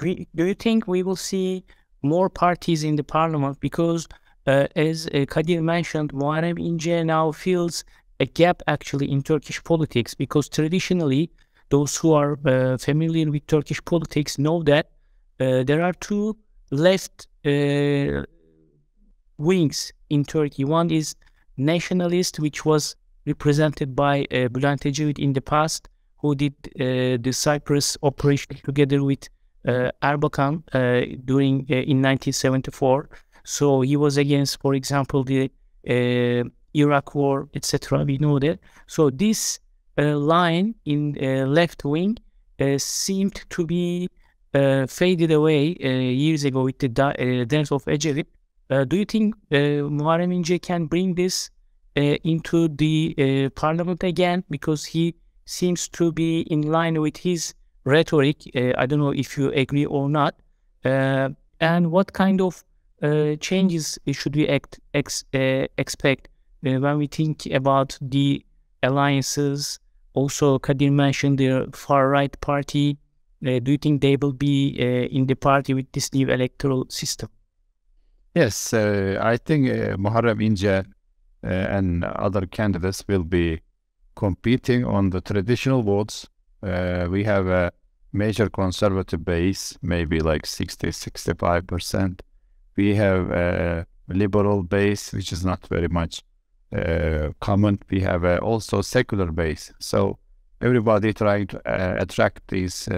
we, 0.01 0.27
do 0.35 0.45
you 0.45 0.55
think 0.55 0.87
we 0.87 1.03
will 1.03 1.17
see 1.17 1.65
more 2.03 2.29
parties 2.29 2.85
in 2.85 2.97
the 2.97 3.05
parliament? 3.05 3.59
Because 3.61 4.09
uh, 4.47 4.67
as 4.77 5.07
uh, 5.09 5.25
Kadir 5.29 5.63
mentioned, 5.63 6.13
Muharrem 6.13 6.59
İnce 6.59 7.05
now 7.05 7.33
feels 7.33 7.85
a 8.21 8.27
gap 8.27 8.63
actually 8.67 9.11
in 9.11 9.23
Turkish 9.23 9.63
politics 9.65 10.15
because 10.15 10.49
traditionally 10.49 11.31
those 11.71 11.97
who 11.97 12.13
are 12.13 12.37
familiar 12.79 13.31
with 13.31 13.47
Turkish 13.47 13.85
politics 13.85 14.39
know 14.39 14.63
that 14.63 14.91
there 15.39 15.83
are 15.83 15.93
two 15.95 16.37
left 16.71 17.27
wings 19.39 19.93
in 20.11 20.25
Turkey. 20.25 20.65
One 20.65 20.91
is 20.91 21.15
nationalist, 21.57 22.39
which 22.41 22.65
was 22.65 22.97
represented 23.27 23.95
by 23.97 24.21
uh, 24.21 24.49
Bülent 24.49 24.85
Ecevit 24.85 25.19
in 25.19 25.33
the 25.33 25.41
past, 25.41 25.89
who 26.19 26.35
did 26.35 26.55
uh, 26.81 27.19
the 27.21 27.33
Cyprus 27.33 27.97
operation 28.03 28.57
together 28.65 29.03
with 29.03 29.29
uh, 29.67 29.91
Erbakan 30.03 30.63
uh, 30.73 31.17
during 31.25 31.67
uh, 31.71 31.77
in 31.77 32.03
1974. 32.03 33.09
So 33.45 33.81
he 33.81 33.97
was 33.97 34.17
against, 34.17 34.61
for 34.61 34.75
example, 34.75 35.25
the 35.25 35.51
uh, 35.89 36.49
Iraq 36.75 37.15
War, 37.15 37.49
etc. 37.55 38.05
We 38.05 38.19
know 38.19 38.39
that. 38.39 38.59
So 38.87 39.11
this 39.11 39.61
uh, 39.97 40.17
line 40.17 40.75
in 40.85 41.15
left 41.53 41.85
wing 41.85 42.19
seemed 42.79 43.45
to 43.51 43.67
be 43.67 44.09
faded 44.53 45.31
away 45.31 45.77
years 45.81 46.45
ago 46.45 46.65
with 46.65 46.79
the 46.79 46.89
death 46.89 47.73
of 47.73 47.85
Ecevit. 47.85 48.27
Uh, 48.71 48.85
do 48.85 48.97
you 48.97 49.05
think 49.05 49.35
uh, 49.53 49.89
Muharrem 49.91 50.33
İnce 50.33 50.59
can 50.59 50.87
bring 50.87 51.15
this 51.15 51.51
uh, 51.97 52.17
into 52.25 52.69
the 52.69 53.15
uh, 53.19 53.51
parliament 53.51 54.03
again? 54.03 54.43
Because 54.51 54.87
he 54.87 55.15
seems 55.45 55.89
to 55.89 56.13
be 56.13 56.41
in 56.51 56.63
line 56.63 57.01
with 57.01 57.19
his 57.19 57.55
rhetoric. 57.85 58.51
Uh, 58.57 58.73
I 58.79 58.87
don't 58.87 59.01
know 59.01 59.13
if 59.13 59.37
you 59.37 59.53
agree 59.53 59.85
or 59.85 60.09
not. 60.09 60.35
Uh, 60.85 61.31
and 61.61 61.91
what 61.91 62.13
kind 62.13 62.41
of 62.41 62.65
changes 63.41 63.99
should 64.13 64.35
we 64.35 64.49
act, 64.49 64.81
ex, 64.95 65.25
expect 65.77 66.29
when 66.63 66.97
we 66.97 67.07
think 67.07 67.45
about 67.47 67.99
the 68.01 68.43
alliances? 68.83 69.79
Also, 70.15 70.59
Kadir 70.59 70.91
mentioned 70.91 71.37
the 71.39 71.69
far 71.75 72.09
right 72.09 72.41
party. 72.41 72.97
Do 73.43 73.61
you 73.73 73.77
think 73.77 74.01
they 74.01 74.17
will 74.17 74.33
be 74.33 74.69
in 74.69 75.27
the 75.27 75.35
party 75.35 75.75
with 75.75 75.93
this 75.93 76.15
new 76.15 76.29
electoral 76.29 76.87
system? 76.89 77.29
Yes, 78.35 78.75
uh, 78.75 79.17
I 79.23 79.37
think 79.37 79.69
uh, 79.69 80.41
İnce 80.41 80.67
uh, 80.67 80.83
and 81.43 82.05
other 82.05 82.47
candidates 82.47 83.05
will 83.09 83.23
be 83.23 83.61
competing 84.17 84.85
on 84.85 85.11
the 85.11 85.21
traditional 85.21 85.83
votes. 85.83 86.27
Uh, 86.61 87.07
we 87.11 87.23
have 87.23 87.47
a 87.47 87.71
major 88.13 88.51
conservative 88.51 89.25
base, 89.25 89.79
maybe 89.83 90.19
like 90.19 90.47
60, 90.47 90.89
65%. 90.89 92.23
We 92.77 92.97
have 92.97 93.31
a 93.31 93.87
liberal 94.09 94.65
base, 94.65 95.13
which 95.13 95.33
is 95.33 95.45
not 95.45 95.67
very 95.69 95.89
much 95.89 96.23
uh, 96.75 97.31
common. 97.41 97.79
We 97.89 98.01
have 98.01 98.25
uh, 98.25 98.39
also 98.43 98.83
secular 98.83 99.31
base. 99.31 99.73
So 99.79 100.19
everybody 100.61 101.13
trying 101.13 101.47
to 101.49 101.59
uh, 101.59 101.97
attract 102.01 102.49
these 102.49 102.89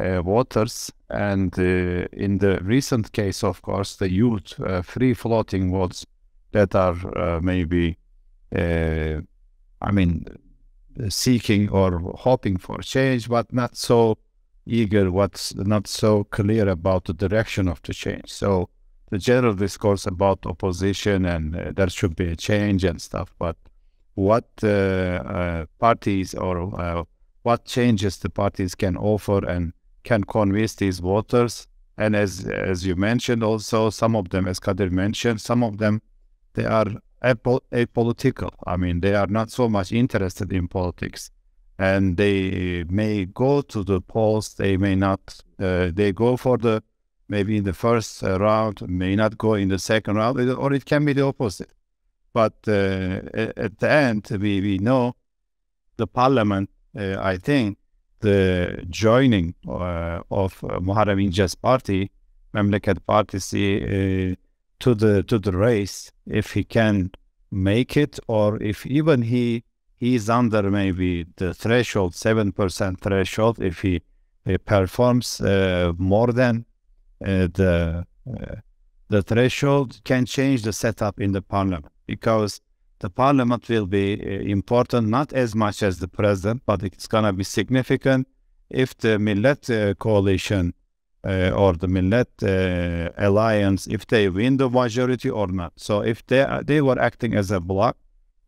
uh, 0.00 0.22
uh. 0.22 0.66
And 1.10 1.58
uh, 1.58 2.06
in 2.12 2.38
the 2.38 2.60
recent 2.62 3.12
case, 3.12 3.42
of 3.42 3.62
course, 3.62 3.96
the 3.96 4.10
youth 4.10 4.58
uh, 4.60 4.82
free 4.82 5.14
floating 5.14 5.72
votes 5.72 6.06
that 6.52 6.74
are 6.74 7.40
maybe, 7.40 7.96
I 8.52 9.92
mean, 9.92 10.26
seeking 11.08 11.68
or 11.70 12.00
hoping 12.16 12.58
for 12.58 12.78
change, 12.78 13.28
but 13.28 13.52
not 13.52 13.76
so 13.76 14.18
eager, 14.66 15.10
what's 15.10 15.54
not 15.54 15.86
so 15.86 16.24
clear 16.24 16.68
about 16.68 17.04
the 17.04 17.14
direction 17.14 17.68
of 17.68 17.80
the 17.82 17.94
change. 17.94 18.32
So 18.32 18.68
the 19.10 19.18
general 19.18 19.54
discourse 19.54 20.06
about 20.06 20.46
opposition 20.46 21.24
and 21.24 21.56
uh, 21.56 21.72
there 21.74 21.88
should 21.88 22.16
be 22.16 22.30
a 22.30 22.36
change 22.36 22.84
and 22.84 23.00
stuff, 23.02 23.32
but 23.38 23.56
what 24.14 24.48
uh, 24.62 24.66
uh, 24.66 25.66
parties 25.78 26.34
or 26.34 27.06
what 27.42 27.64
changes 27.64 28.18
the 28.18 28.30
parties 28.30 28.74
can 28.74 28.96
offer 28.96 29.44
and 29.46 29.72
can 30.04 30.24
convince 30.24 30.74
these 30.74 31.00
voters. 31.00 31.66
And 31.96 32.16
as 32.16 32.46
as 32.46 32.86
you 32.86 32.96
mentioned, 32.96 33.42
also 33.42 33.90
some 33.90 34.16
of 34.16 34.30
them, 34.30 34.48
as 34.48 34.58
Kadir 34.58 34.90
mentioned, 34.90 35.40
some 35.40 35.62
of 35.62 35.78
them 35.78 36.00
they 36.54 36.64
are 36.64 36.86
apo- 37.22 37.62
apolitical. 37.72 38.50
I 38.66 38.76
mean, 38.76 39.00
they 39.00 39.14
are 39.14 39.26
not 39.26 39.50
so 39.50 39.68
much 39.68 39.92
interested 39.92 40.52
in 40.52 40.68
politics, 40.68 41.30
and 41.78 42.16
they 42.16 42.84
may 42.88 43.26
go 43.26 43.60
to 43.62 43.84
the 43.84 44.00
polls. 44.00 44.54
They 44.54 44.76
may 44.76 44.94
not. 44.94 45.20
Uh, 45.58 45.90
they 45.92 46.12
go 46.12 46.36
for 46.36 46.56
the 46.56 46.82
maybe 47.28 47.56
in 47.56 47.64
the 47.64 47.72
first 47.72 48.22
round, 48.22 48.86
may 48.88 49.14
not 49.14 49.38
go 49.38 49.54
in 49.54 49.68
the 49.68 49.78
second 49.78 50.16
round, 50.16 50.40
or 50.50 50.72
it 50.72 50.84
can 50.84 51.04
be 51.04 51.12
the 51.12 51.24
opposite. 51.24 51.72
But 52.32 52.54
uh, 52.66 53.20
at 53.34 53.78
the 53.78 53.90
end, 53.90 54.28
we, 54.30 54.60
we 54.60 54.78
know 54.78 55.14
the 55.96 56.06
parliament, 56.06 56.70
uh, 56.98 57.16
I 57.20 57.36
think, 57.36 57.78
the 58.20 58.84
joining 58.88 59.54
uh, 59.68 60.20
of 60.30 60.62
uh, 60.64 60.78
Muharrem 60.80 61.60
party, 61.62 62.10
Memleket 62.54 62.98
Partisi, 63.08 64.32
uh, 64.32 64.36
to 64.80 64.94
the 64.94 65.22
to 65.24 65.38
the 65.38 65.52
race, 65.52 66.10
if 66.26 66.52
he 66.52 66.64
can 66.64 67.10
make 67.50 67.96
it, 67.96 68.18
or 68.28 68.62
if 68.62 68.86
even 68.86 69.22
he 69.22 69.64
he's 69.96 70.30
under 70.30 70.70
maybe 70.70 71.26
the 71.36 71.52
threshold, 71.54 72.14
seven 72.14 72.52
percent 72.52 73.00
threshold, 73.00 73.60
if 73.60 73.82
he, 73.82 74.00
he 74.44 74.56
performs 74.58 75.40
uh, 75.40 75.92
more 75.98 76.32
than 76.32 76.64
uh, 77.24 77.48
the 77.52 78.06
uh, 78.26 78.54
the 79.08 79.22
threshold, 79.22 80.00
can 80.04 80.24
change 80.24 80.62
the 80.62 80.72
setup 80.72 81.20
in 81.20 81.32
the 81.32 81.42
parliament. 81.42 81.86
Because 82.06 82.60
the 83.00 83.10
parliament 83.10 83.68
will 83.68 83.86
be 83.86 84.14
uh, 84.14 84.42
important 84.42 85.08
not 85.08 85.32
as 85.32 85.54
much 85.54 85.82
as 85.82 85.98
the 85.98 86.08
president, 86.08 86.62
but 86.66 86.82
it's 86.82 87.06
gonna 87.06 87.32
be 87.32 87.44
significant 87.44 88.28
if 88.68 88.96
the 88.98 89.18
Millet 89.18 89.68
uh, 89.70 89.94
coalition 89.94 90.74
uh, 91.24 91.50
or 91.50 91.72
the 91.72 91.88
Millet 91.88 92.30
uh, 92.42 93.10
alliance, 93.16 93.86
if 93.86 94.06
they 94.06 94.28
win 94.28 94.58
the 94.58 94.68
majority 94.68 95.30
or 95.30 95.48
not. 95.48 95.72
So 95.76 96.02
if 96.02 96.24
they 96.26 96.46
they 96.64 96.80
were 96.80 97.00
acting 97.00 97.34
as 97.34 97.50
a 97.50 97.60
bloc, 97.60 97.96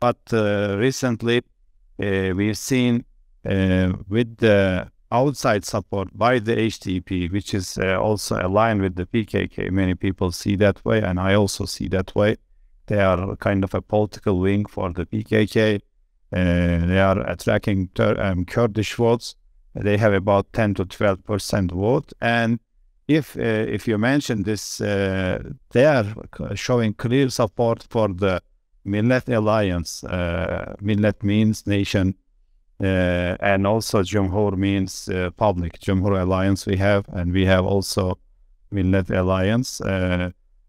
but 0.01 0.21
uh, 0.33 0.77
recently 0.79 1.43
we've 1.99 2.59
seen 2.59 3.05
with 3.45 4.37
the 4.39 4.91
outside 5.11 5.65
support 5.65 6.09
by 6.17 6.39
the 6.39 6.57
HDP, 6.57 7.31
which 7.31 7.55
is 7.55 7.79
also 7.79 8.41
aligned 8.41 8.81
with 8.83 8.97
the 8.97 9.07
PKK. 9.07 9.71
Many 9.71 9.95
people 9.95 10.33
see 10.33 10.57
that 10.57 10.85
way, 10.85 11.01
and 11.03 11.21
I 11.21 11.35
also 11.35 11.65
see 11.65 11.89
that 11.89 12.15
way. 12.15 12.37
They 12.87 13.01
are 13.01 13.37
kind 13.37 13.65
of 13.65 13.75
a 13.75 13.83
political 13.83 14.39
wing 14.39 14.67
for 14.67 14.93
the 14.93 15.07
PKK. 15.07 15.81
They 16.31 17.01
are 17.01 17.21
attracting 17.29 17.91
um, 17.99 18.45
Kurdish 18.45 18.95
votes. 18.95 19.37
They 19.75 19.97
have 19.97 20.13
about 20.13 20.53
10 20.53 20.75
to 20.75 20.85
12 20.85 21.25
percent 21.25 21.73
vote, 21.73 22.13
and 22.21 22.59
if 23.09 23.37
uh, 23.37 23.41
if 23.41 23.89
you 23.89 23.99
mention 23.99 24.43
this, 24.43 24.81
uh, 24.81 25.43
they 25.71 25.87
are 25.87 26.07
showing 26.55 26.95
clear 26.95 27.31
support 27.31 27.87
for 27.89 28.09
the 28.09 28.43
Millet 28.85 29.29
alliance. 29.29 30.05
Uh, 30.05 30.75
Millet 30.81 31.23
means 31.23 31.67
nation, 31.67 32.15
uh, 32.83 33.37
and 33.41 33.67
also 33.67 34.03
Cumhur 34.03 34.57
means 34.57 35.09
uh, 35.09 35.31
public. 35.37 35.81
Cumhur 35.81 36.21
alliance 36.21 36.67
we 36.67 36.77
have, 36.77 37.05
and 37.13 37.33
we 37.33 37.47
have 37.47 37.65
also 37.65 38.19
Millet 38.71 39.11
alliance. 39.11 39.81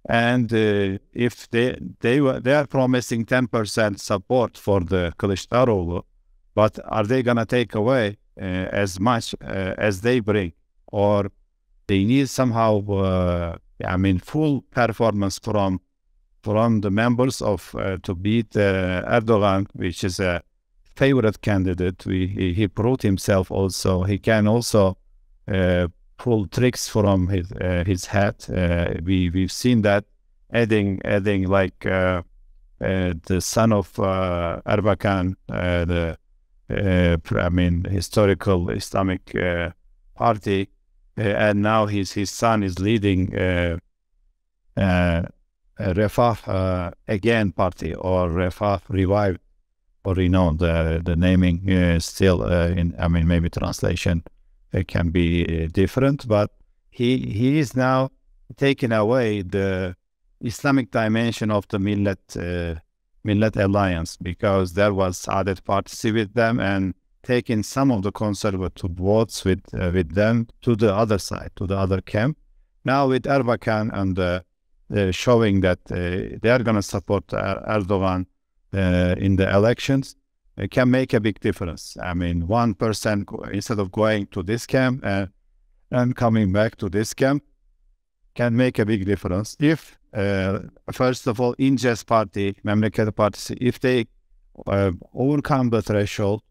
And 0.10 0.52
uh, 0.54 0.98
if 1.14 1.50
they 1.50 1.78
they 2.02 2.20
were 2.20 2.40
they 2.40 2.54
are 2.54 2.68
promising 2.68 3.26
ten 3.26 3.48
percent 3.48 4.00
support 4.02 4.58
for 4.58 4.82
the 4.82 5.14
Kılıçdaroğlu, 5.18 6.04
but 6.56 6.80
are 6.86 7.06
they 7.06 7.24
gonna 7.24 7.46
take 7.46 7.74
away 7.74 8.18
uh, 8.42 8.68
as 8.72 9.00
much 9.00 9.34
uh, 9.42 9.76
as 9.78 10.02
they 10.02 10.20
bring, 10.20 10.52
or 10.88 11.32
they 11.88 12.04
need 12.04 12.30
somehow, 12.30 12.86
uh, 12.90 13.56
I 13.86 13.98
mean, 13.98 14.20
full 14.20 14.62
performance 14.72 15.40
from 15.40 15.80
from 16.42 16.82
the 16.82 16.92
members 16.92 17.42
of 17.42 17.74
uh, 17.76 17.98
to 18.04 18.16
beat 18.16 18.50
Erdogan, 18.52 19.68
which 19.74 20.04
is 20.04 20.20
a 20.20 20.42
favorite 20.96 21.42
candidate. 21.42 22.06
We, 22.06 22.28
he, 22.28 22.54
he 22.54 22.68
proved 22.68 23.02
himself 23.04 23.52
also. 23.52 24.04
He 24.04 24.18
can 24.18 24.48
also 24.48 24.98
uh, 25.48 25.88
pull 26.18 26.48
tricks 26.48 26.88
from 26.88 27.28
his 27.28 27.52
uh, 27.54 27.84
his 27.86 28.06
hat. 28.08 28.50
Uh, 28.50 28.94
we 29.04 29.30
we've 29.30 29.52
seen 29.52 29.82
that 29.82 30.06
adding 30.52 31.02
adding 31.04 31.48
like 31.48 31.86
uh, 31.86 32.22
uh, 32.82 33.14
the 33.28 33.42
son 33.42 33.74
of 33.74 33.98
uh, 34.00 34.62
Erbakan, 34.66 35.36
uh, 35.50 35.86
the 35.86 36.18
uh, 36.70 37.18
I 37.40 37.50
mean 37.50 37.86
historical 37.86 38.70
Islamic 38.70 39.36
uh, 39.36 39.72
party, 40.16 40.70
uh, 41.18 41.22
and 41.22 41.62
now 41.62 41.86
his 41.86 42.12
his 42.14 42.32
son 42.32 42.64
is 42.64 42.80
leading 42.80 43.36
uh, 43.36 43.78
uh, 44.78 45.24
Refah 45.80 46.48
uh, 46.48 46.92
again 47.08 47.52
party 47.52 47.96
or 47.96 48.30
Refah 48.30 48.80
revived 48.90 49.40
or 50.06 50.16
know 50.16 50.52
the 50.54 51.02
the 51.04 51.16
naming 51.16 51.70
uh, 51.72 52.00
still 52.00 52.44
uh, 52.44 52.68
in 52.68 52.96
I 53.00 53.08
mean 53.08 53.28
maybe 53.28 53.50
translation 53.50 54.24
it 54.74 54.88
can 54.88 55.10
be 55.10 55.64
uh, 55.64 55.68
different, 55.72 56.28
but 56.28 56.52
he 56.90 57.18
he 57.18 57.60
is 57.60 57.76
now 57.76 58.10
taking 58.58 58.92
away 58.92 59.42
the 59.42 59.96
Islamic 60.42 60.92
dimension 60.92 61.52
of 61.52 61.68
the 61.70 61.80
Millet 61.80 62.38
uh, 62.38 62.76
Millet 63.24 63.56
alliance 63.56 64.18
because 64.18 64.74
there 64.74 64.94
was 64.94 65.18
Saadet 65.26 65.62
Partisi 65.62 66.14
with 66.14 66.34
them 66.34 66.60
and 66.60 66.94
taking 67.24 67.64
some 67.64 67.92
of 67.92 68.04
the 68.04 68.12
conservative 68.12 68.92
votes 68.92 69.46
with 69.46 69.62
uh, 69.74 69.92
with 69.94 70.14
them 70.14 70.48
to 70.62 70.76
the 70.76 70.94
other 70.94 71.18
side 71.18 71.52
to 71.56 71.66
the 71.66 71.78
other 71.78 72.02
camp. 72.02 72.38
Now 72.86 73.08
with 73.08 73.24
Erbakan 73.24 73.92
and 73.94 74.20
uh, 74.20 74.42
uh, 74.94 75.12
showing 75.12 75.62
that 75.62 75.80
uh, 75.90 76.38
they 76.42 76.50
are 76.50 76.64
going 76.64 76.76
to 76.76 76.82
support 76.82 77.24
Er- 77.34 77.64
Erdogan 77.68 78.26
uh, 78.74 79.16
in 79.18 79.38
the 79.38 79.50
elections, 79.50 80.16
it 80.58 80.72
can 80.72 80.90
make 80.92 81.14
a 81.14 81.20
big 81.20 81.40
difference. 81.40 81.98
I 82.02 82.14
mean, 82.14 82.48
one 82.48 82.74
person 82.76 83.26
instead 83.52 83.80
of 83.80 83.92
going 83.92 84.28
to 84.28 84.44
this 84.44 84.66
camp 84.66 85.04
and 85.04 85.30
and 85.92 86.16
coming 86.16 86.52
back 86.52 86.76
to 86.78 86.90
this 86.90 87.14
camp 87.14 87.44
can 88.34 88.56
make 88.56 88.80
a 88.80 88.86
big 88.86 89.06
difference. 89.06 89.56
If 89.60 89.98
uh, 90.14 90.60
first 90.92 91.28
of 91.28 91.40
all, 91.40 91.56
İnce's 91.58 92.04
party, 92.04 92.56
Memleket 92.64 93.12
Partisi, 93.12 93.58
if 93.60 93.80
they 93.80 94.06
uh, 94.68 94.92
overcome 95.14 95.70
the 95.70 95.82
threshold, 95.82 96.42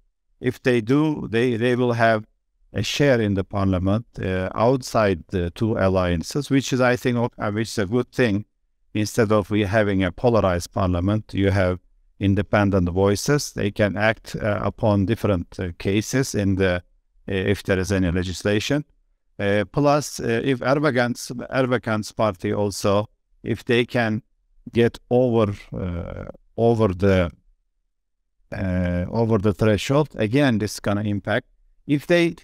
if 0.41 0.63
they 0.63 0.81
do, 0.81 1.29
they 1.31 1.57
they 1.57 1.77
will 1.77 1.93
have 1.93 2.25
a 2.73 2.83
share 2.83 3.21
in 3.21 3.35
the 3.35 3.45
parliament 3.45 4.07
uh, 4.21 4.49
outside 4.55 5.23
the 5.29 5.51
two 5.51 5.77
alliances, 5.77 6.51
which 6.51 6.73
is, 6.73 6.81
I 6.81 6.97
think, 6.97 7.19
which 7.53 7.69
is 7.69 7.79
a 7.79 7.87
good 7.87 8.11
thing. 8.13 8.47
Instead 8.95 9.33
of 9.33 9.51
we 9.51 9.63
having 9.63 10.03
a 10.03 10.13
polarized 10.13 10.73
parliament, 10.73 11.33
you 11.33 11.51
have 11.51 11.79
independent 12.23 12.89
voices. 12.89 13.53
They 13.53 13.71
can 13.71 13.97
act 13.97 14.37
uh, 14.37 14.61
upon 14.63 15.07
different 15.07 15.59
uh, 15.59 15.73
cases 15.79 16.35
in 16.35 16.55
the 16.57 16.77
uh, 16.77 16.81
if 17.27 17.63
there 17.65 17.79
is 17.79 17.93
any 17.93 18.11
legislation. 18.11 18.85
Plus, 19.73 20.21
if 20.21 20.61
Erdogan's 20.61 21.33
Erdogan's 21.51 22.13
party 22.13 22.53
also, 22.53 23.09
if 23.43 23.65
they 23.65 23.85
can 23.85 24.23
get 24.73 25.01
over 25.11 25.53
over 26.57 26.89
the 26.95 27.31
over 29.11 29.39
the 29.39 29.53
threshold, 29.53 30.11
again, 30.15 30.59
this 30.59 30.75
is 30.75 30.81
gonna 30.81 31.03
impact. 31.03 31.49
If 31.89 32.07
they 32.07 32.37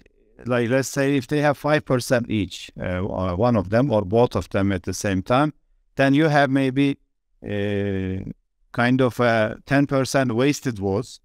like 0.45 0.69
let's 0.69 0.89
say 0.89 1.15
if 1.15 1.27
they 1.27 1.41
have 1.41 1.59
5% 1.59 2.29
each 2.29 2.71
uh, 2.81 2.99
one 3.01 3.55
of 3.55 3.69
them 3.69 3.91
or 3.91 4.03
both 4.03 4.35
of 4.35 4.49
them 4.49 4.71
at 4.71 4.83
the 4.83 4.93
same 4.93 5.21
time 5.21 5.53
then 5.95 6.13
you 6.13 6.25
have 6.29 6.49
maybe 6.49 6.97
uh, 7.43 8.23
kind 8.71 9.01
of 9.01 9.19
a 9.19 9.57
10% 9.65 10.31
wasted 10.31 10.79
votes 10.79 11.19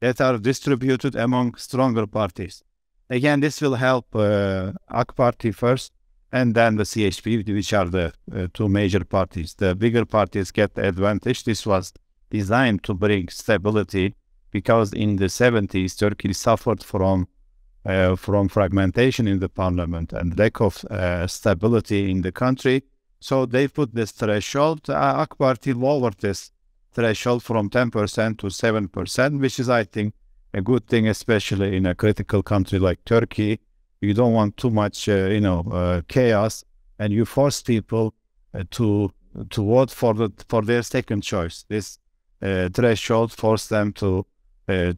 that 0.00 0.20
are 0.20 0.38
distributed 0.38 1.14
among 1.14 1.54
stronger 1.56 2.06
parties 2.06 2.62
again 3.10 3.40
this 3.40 3.60
will 3.60 3.74
help 3.74 4.14
uh, 4.14 4.72
AK 4.88 5.14
Party 5.14 5.50
first 5.50 5.92
and 6.30 6.54
then 6.54 6.76
the 6.76 6.84
CHP 6.84 7.46
which 7.54 7.72
are 7.72 7.86
the 7.86 8.12
uh, 8.34 8.46
two 8.52 8.68
major 8.68 9.04
parties 9.04 9.54
the 9.54 9.74
bigger 9.74 10.04
parties 10.04 10.50
get 10.50 10.74
the 10.74 10.86
advantage 10.86 11.44
this 11.44 11.66
was 11.66 11.92
designed 12.30 12.82
to 12.84 12.94
bring 12.94 13.28
stability 13.28 14.14
because 14.50 14.92
in 14.92 15.16
the 15.16 15.26
70s 15.26 15.98
Turkey 15.98 16.32
suffered 16.32 16.82
from 16.82 17.28
uh, 17.86 18.16
from 18.16 18.48
fragmentation 18.48 19.26
in 19.26 19.38
the 19.38 19.48
parliament 19.48 20.12
and 20.12 20.38
lack 20.38 20.60
of 20.60 20.84
uh, 20.86 21.26
stability 21.26 22.10
in 22.10 22.20
the 22.22 22.32
country. 22.32 22.82
So 23.20 23.46
they 23.46 23.66
put 23.68 23.94
this 23.94 24.10
threshold. 24.12 24.90
Uh, 24.90 25.24
AK 25.24 25.38
Party 25.38 25.72
lowered 25.72 26.18
this 26.18 26.50
threshold 26.98 27.44
from 27.44 27.70
10% 27.70 28.38
to 28.38 28.46
7%, 28.46 29.40
which 29.40 29.60
is, 29.60 29.68
I 29.68 29.84
think, 29.84 30.14
a 30.52 30.60
good 30.60 30.84
thing, 30.88 31.06
especially 31.06 31.76
in 31.76 31.86
a 31.86 31.94
critical 31.94 32.42
country 32.42 32.80
like 32.80 33.04
Turkey. 33.04 33.60
You 34.00 34.14
don't 34.14 34.32
want 34.32 34.56
too 34.56 34.70
much, 34.70 35.08
uh, 35.08 35.26
you 35.36 35.40
know, 35.40 35.60
uh, 35.72 36.02
chaos, 36.08 36.64
and 36.98 37.12
you 37.12 37.24
force 37.24 37.62
people 37.62 38.14
uh, 38.54 38.64
to 38.72 39.12
to 39.50 39.64
vote 39.64 39.90
for 39.90 40.14
the 40.14 40.28
for 40.48 40.62
their 40.62 40.82
second 40.82 41.20
choice. 41.22 41.64
This 41.68 41.98
uh, 42.42 42.68
threshold 42.72 43.30
forced 43.32 43.68
them 43.70 43.92
to 43.94 44.26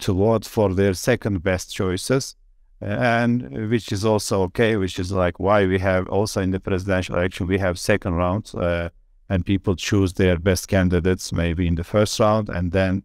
to 0.04 0.12
vote 0.24 0.44
for 0.44 0.74
their 0.74 0.94
second 0.94 1.44
best 1.44 1.72
choices 1.72 2.34
and 2.80 3.70
which 3.70 3.92
is 3.92 4.04
also 4.04 4.42
okay, 4.42 4.76
which 4.76 4.98
is 4.98 5.12
like 5.12 5.38
why 5.38 5.64
we 5.64 5.78
have 5.78 6.08
also 6.08 6.40
in 6.40 6.50
the 6.50 6.58
presidential 6.58 7.14
election 7.14 7.46
we 7.46 7.58
have 7.58 7.78
second 7.78 8.14
rounds 8.14 8.52
uh, 8.54 8.88
and 9.30 9.46
people 9.46 9.74
choose 9.76 10.12
their 10.14 10.38
best 10.38 10.68
candidates 10.68 11.32
maybe 11.32 11.66
in 11.66 11.76
the 11.76 11.84
first 11.84 12.20
round 12.20 12.50
and 12.50 12.72
then 12.72 13.02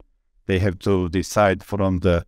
they 0.47 0.59
have 0.59 0.77
to 0.79 1.07
decide 1.09 1.63
from 1.63 1.99
the 1.99 2.25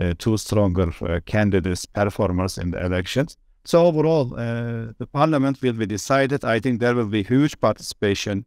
uh, 0.00 0.14
two 0.18 0.36
stronger 0.36 0.92
uh, 1.02 1.18
candidates 1.24 1.86
performers 1.86 2.58
in 2.58 2.70
the 2.70 2.84
elections. 2.84 3.36
So 3.64 3.86
overall, 3.86 4.34
uh, 4.34 4.92
the 4.98 5.06
parliament 5.12 5.60
will 5.62 5.72
be 5.72 5.86
decided. 5.86 6.44
I 6.44 6.60
think 6.60 6.80
there 6.80 6.94
will 6.94 7.08
be 7.08 7.22
huge 7.22 7.58
participation. 7.58 8.44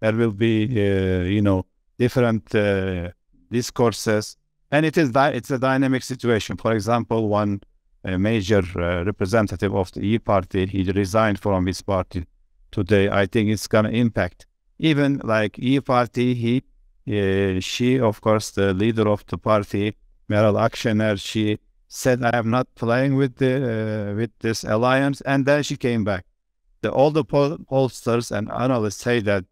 There 0.00 0.12
will 0.12 0.32
be, 0.32 0.64
uh, 0.66 1.22
you 1.24 1.42
know, 1.42 1.66
different 1.98 2.54
uh, 2.54 3.10
discourses, 3.50 4.36
and 4.70 4.86
it 4.86 4.96
is 4.96 5.10
it's 5.14 5.50
a 5.50 5.58
dynamic 5.58 6.02
situation. 6.02 6.56
For 6.56 6.72
example, 6.72 7.28
one 7.28 7.60
a 8.04 8.18
major 8.18 8.62
uh, 8.76 9.04
representative 9.04 9.74
of 9.74 9.92
the 9.92 10.00
E 10.00 10.18
party. 10.18 10.66
He 10.66 10.82
resigned 10.84 11.38
from 11.38 11.66
his 11.66 11.82
party 11.82 12.24
today. 12.70 13.08
I 13.08 13.26
think 13.26 13.50
it's 13.50 13.66
going 13.66 13.84
to 13.84 13.90
impact 13.90 14.46
even 14.78 15.20
like 15.24 15.58
E 15.58 15.80
party. 15.80 16.34
He, 16.34 16.62
uh, 17.08 17.60
she, 17.60 18.00
of 18.00 18.20
course, 18.20 18.50
the 18.50 18.72
leader 18.74 19.08
of 19.08 19.24
the 19.26 19.38
party, 19.38 19.96
Meral 20.28 20.54
Akşener, 20.54 21.20
she 21.20 21.58
said, 21.88 22.22
"I 22.22 22.36
am 22.38 22.50
not 22.50 22.66
playing 22.76 23.16
with 23.16 23.36
the 23.36 24.10
uh, 24.10 24.14
with 24.14 24.30
this 24.40 24.64
alliance," 24.64 25.20
and 25.22 25.44
then 25.44 25.62
she 25.62 25.76
came 25.76 26.04
back. 26.04 26.24
The 26.82 26.90
all 26.90 27.10
the 27.10 27.24
poll- 27.24 27.58
pollsters 27.70 28.30
and 28.30 28.50
analysts 28.50 29.02
say 29.02 29.20
that 29.20 29.44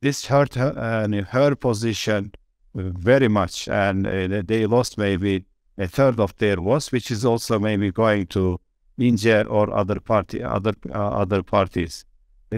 this 0.00 0.26
hurt 0.26 0.54
her, 0.54 0.72
uh, 0.76 1.24
her 1.30 1.54
position 1.54 2.32
very 2.74 3.28
much, 3.28 3.68
and 3.68 4.06
uh, 4.06 4.42
they 4.44 4.66
lost 4.66 4.98
maybe 4.98 5.44
a 5.78 5.86
third 5.86 6.18
of 6.18 6.36
their 6.38 6.56
votes, 6.56 6.90
which 6.90 7.10
is 7.10 7.24
also 7.24 7.58
maybe 7.58 7.92
going 7.92 8.26
to 8.28 8.58
India 8.98 9.42
or 9.42 9.72
other 9.72 10.00
party, 10.00 10.42
other 10.42 10.72
uh, 10.90 11.10
other 11.22 11.42
parties. 11.42 12.04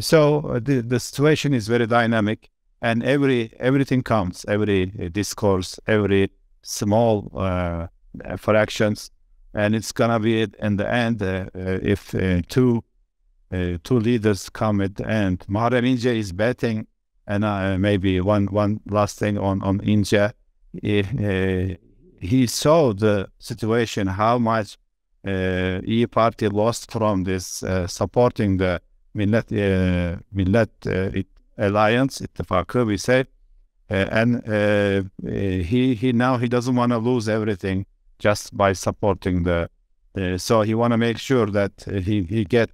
So 0.00 0.40
uh, 0.40 0.60
the, 0.60 0.82
the 0.82 1.00
situation 1.00 1.54
is 1.54 1.68
very 1.68 1.86
dynamic, 1.86 2.50
and 2.82 3.02
every 3.02 3.52
everything 3.58 4.02
counts. 4.02 4.44
Every 4.48 4.92
uh, 5.00 5.08
discourse, 5.08 5.78
every 5.86 6.30
small 6.62 7.30
uh, 7.34 7.86
fractions, 8.36 9.10
and 9.54 9.74
it's 9.74 9.92
gonna 9.92 10.20
be 10.20 10.42
in 10.42 10.76
the 10.76 10.90
end 10.90 11.22
uh, 11.22 11.46
uh, 11.54 11.78
if 11.82 12.14
two 12.48 12.82
two 13.84 13.98
leaders 14.00 14.50
come 14.50 14.80
at 14.80 14.96
the 14.96 15.08
end. 15.08 15.44
Muharrem 15.48 15.84
İnce 15.84 16.16
is 16.18 16.32
betting, 16.32 16.86
and 17.26 17.80
maybe 17.80 18.20
one 18.20 18.46
one 18.46 18.80
last 18.86 19.18
thing 19.18 19.38
on 19.38 19.62
on 19.62 19.80
India 19.80 20.34
he 22.24 22.46
saw 22.46 22.92
the 22.92 23.28
situation, 23.38 24.06
how 24.06 24.38
much 24.38 24.78
uh, 25.26 25.80
party 26.10 26.48
lost 26.48 26.90
from 26.90 27.24
this 27.24 27.62
uh, 27.62 27.86
supporting 27.86 28.56
the 28.56 28.80
Millet, 29.14 29.52
uh, 29.52 30.16
Millet 30.32 30.86
uh, 30.86 31.22
alliance, 31.58 32.24
ittifakı, 32.24 32.86
we 32.86 32.98
say, 32.98 33.24
uh, 33.90 34.06
and 34.10 34.42
he 35.22 35.94
he 35.94 36.12
now 36.12 36.38
he 36.38 36.48
doesn't 36.48 36.76
want 36.76 36.92
to 36.92 36.98
lose 36.98 37.28
everything 37.28 37.86
just 38.18 38.56
by 38.56 38.74
supporting 38.74 39.44
the. 39.44 39.68
so 40.38 40.62
he 40.62 40.74
want 40.74 40.92
to 40.92 40.96
make 40.96 41.18
sure 41.18 41.46
that 41.46 41.72
he 41.86 42.22
he 42.22 42.44
get 42.44 42.70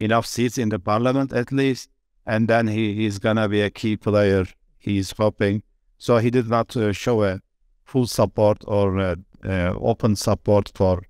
enough 0.00 0.26
seats 0.26 0.58
in 0.58 0.68
the 0.68 0.78
parliament 0.78 1.32
at 1.32 1.52
least, 1.52 1.90
and 2.26 2.48
then 2.48 2.68
he 2.68 2.94
he's 2.94 3.18
gonna 3.18 3.48
be 3.48 3.62
a 3.62 3.70
key 3.70 3.96
player. 3.96 4.44
He's 4.78 5.12
hoping. 5.16 5.62
So 5.98 6.18
he 6.18 6.30
did 6.30 6.48
not 6.48 6.76
show 6.92 7.22
a 7.22 7.40
full 7.84 8.06
support 8.06 8.58
or 8.66 8.98
uh, 8.98 9.16
uh, 9.44 9.74
open 9.80 10.16
support 10.16 10.70
for 10.74 11.02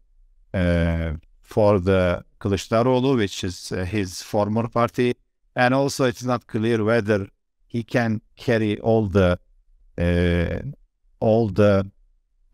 uh, 0.55 1.13
for 1.41 1.79
the 1.79 2.25
Kılıçdaroğlu, 2.43 3.19
which 3.19 3.45
is 3.45 3.71
his 3.71 4.23
former 4.23 4.69
party, 4.69 5.13
and 5.57 5.75
also 5.75 6.09
it's 6.09 6.25
not 6.25 6.47
clear 6.47 6.79
whether 6.79 7.29
he 7.69 7.85
can 7.85 8.21
carry 8.37 8.81
all 8.81 9.09
the 9.13 9.39
all 11.21 11.49
the 11.49 11.87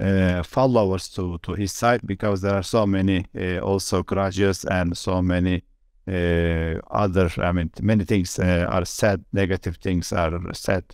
uh, 0.01 0.43
followers 0.43 1.09
to, 1.09 1.39
to 1.39 1.55
his 1.55 1.73
side 1.73 2.01
because 2.07 2.41
there 2.43 2.55
are 2.55 2.63
so 2.63 2.87
many 2.87 3.25
uh, 3.37 3.59
also 3.59 4.03
grudges 4.03 4.65
and 4.65 4.97
so 4.97 5.23
many 5.23 5.63
uh, 6.07 6.75
other, 6.91 7.31
I 7.39 7.53
mean, 7.53 7.71
many 7.83 8.05
things 8.05 8.39
are 8.39 8.85
said, 8.85 9.25
negative 9.33 9.77
things 9.77 10.13
are 10.13 10.39
said 10.53 10.85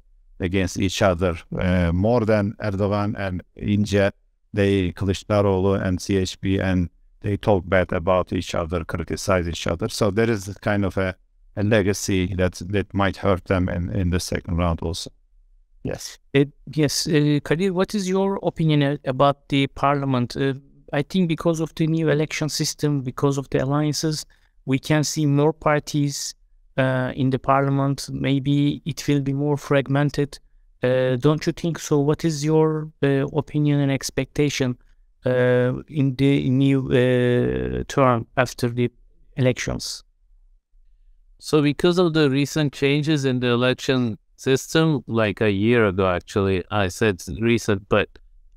against 0.40 0.78
each 0.78 1.02
other 1.02 1.36
uh, 1.58 1.92
more 1.92 2.24
than 2.24 2.54
Erdogan 2.60 3.14
and 3.18 3.42
İnce. 3.56 4.12
They 4.54 4.92
Kılıçdaroğlu 4.92 5.82
and 5.84 5.98
CHP 5.98 6.62
and 6.62 6.88
they 7.24 7.38
talk 7.38 7.64
bad 7.66 7.90
about 7.92 8.32
each 8.32 8.54
other, 8.54 8.84
criticize 8.84 9.48
each 9.48 9.66
other. 9.66 9.88
So 9.88 10.10
there 10.10 10.30
is 10.30 10.54
kind 10.60 10.84
of 10.84 10.96
a, 10.98 11.16
a 11.56 11.64
legacy 11.64 12.34
that 12.34 12.60
that 12.68 12.92
might 12.92 13.16
hurt 13.16 13.46
them 13.46 13.68
in, 13.68 13.90
in 13.90 14.10
the 14.10 14.20
second 14.20 14.58
round 14.58 14.80
also. 14.82 15.10
Yes. 15.82 16.18
It, 16.32 16.52
yes, 16.74 17.06
uh, 17.06 17.40
Kadir, 17.42 17.72
what 17.72 17.94
is 17.94 18.08
your 18.08 18.38
opinion 18.42 18.98
about 19.04 19.48
the 19.48 19.66
parliament? 19.68 20.36
Uh, 20.36 20.54
I 20.92 21.02
think 21.02 21.28
because 21.28 21.60
of 21.60 21.74
the 21.74 21.86
new 21.86 22.10
election 22.10 22.48
system, 22.48 23.00
because 23.00 23.38
of 23.38 23.48
the 23.50 23.58
alliances, 23.64 24.24
we 24.66 24.78
can 24.78 25.02
see 25.02 25.26
more 25.26 25.52
parties 25.52 26.34
uh, 26.76 27.12
in 27.14 27.30
the 27.30 27.38
parliament, 27.38 28.08
maybe 28.12 28.82
it 28.84 29.06
will 29.08 29.20
be 29.20 29.32
more 29.32 29.56
fragmented. 29.56 30.38
Uh, 30.82 31.16
don't 31.16 31.46
you 31.46 31.52
think 31.52 31.78
so? 31.78 31.98
What 31.98 32.24
is 32.24 32.44
your 32.44 32.90
uh, 33.02 33.26
opinion 33.32 33.80
and 33.80 33.92
expectation 33.92 34.76
uh, 35.24 35.82
in 35.88 36.14
the 36.16 36.48
new 36.50 36.86
uh, 36.88 37.84
term 37.88 38.26
after 38.36 38.68
the 38.68 38.90
elections? 39.36 40.04
So, 41.38 41.62
because 41.62 41.98
of 41.98 42.14
the 42.14 42.30
recent 42.30 42.72
changes 42.72 43.24
in 43.24 43.40
the 43.40 43.48
election 43.48 44.18
system, 44.36 45.04
like 45.06 45.40
a 45.40 45.50
year 45.50 45.86
ago, 45.86 46.08
actually, 46.08 46.64
I 46.70 46.88
said 46.88 47.22
recent, 47.40 47.88
but 47.88 48.08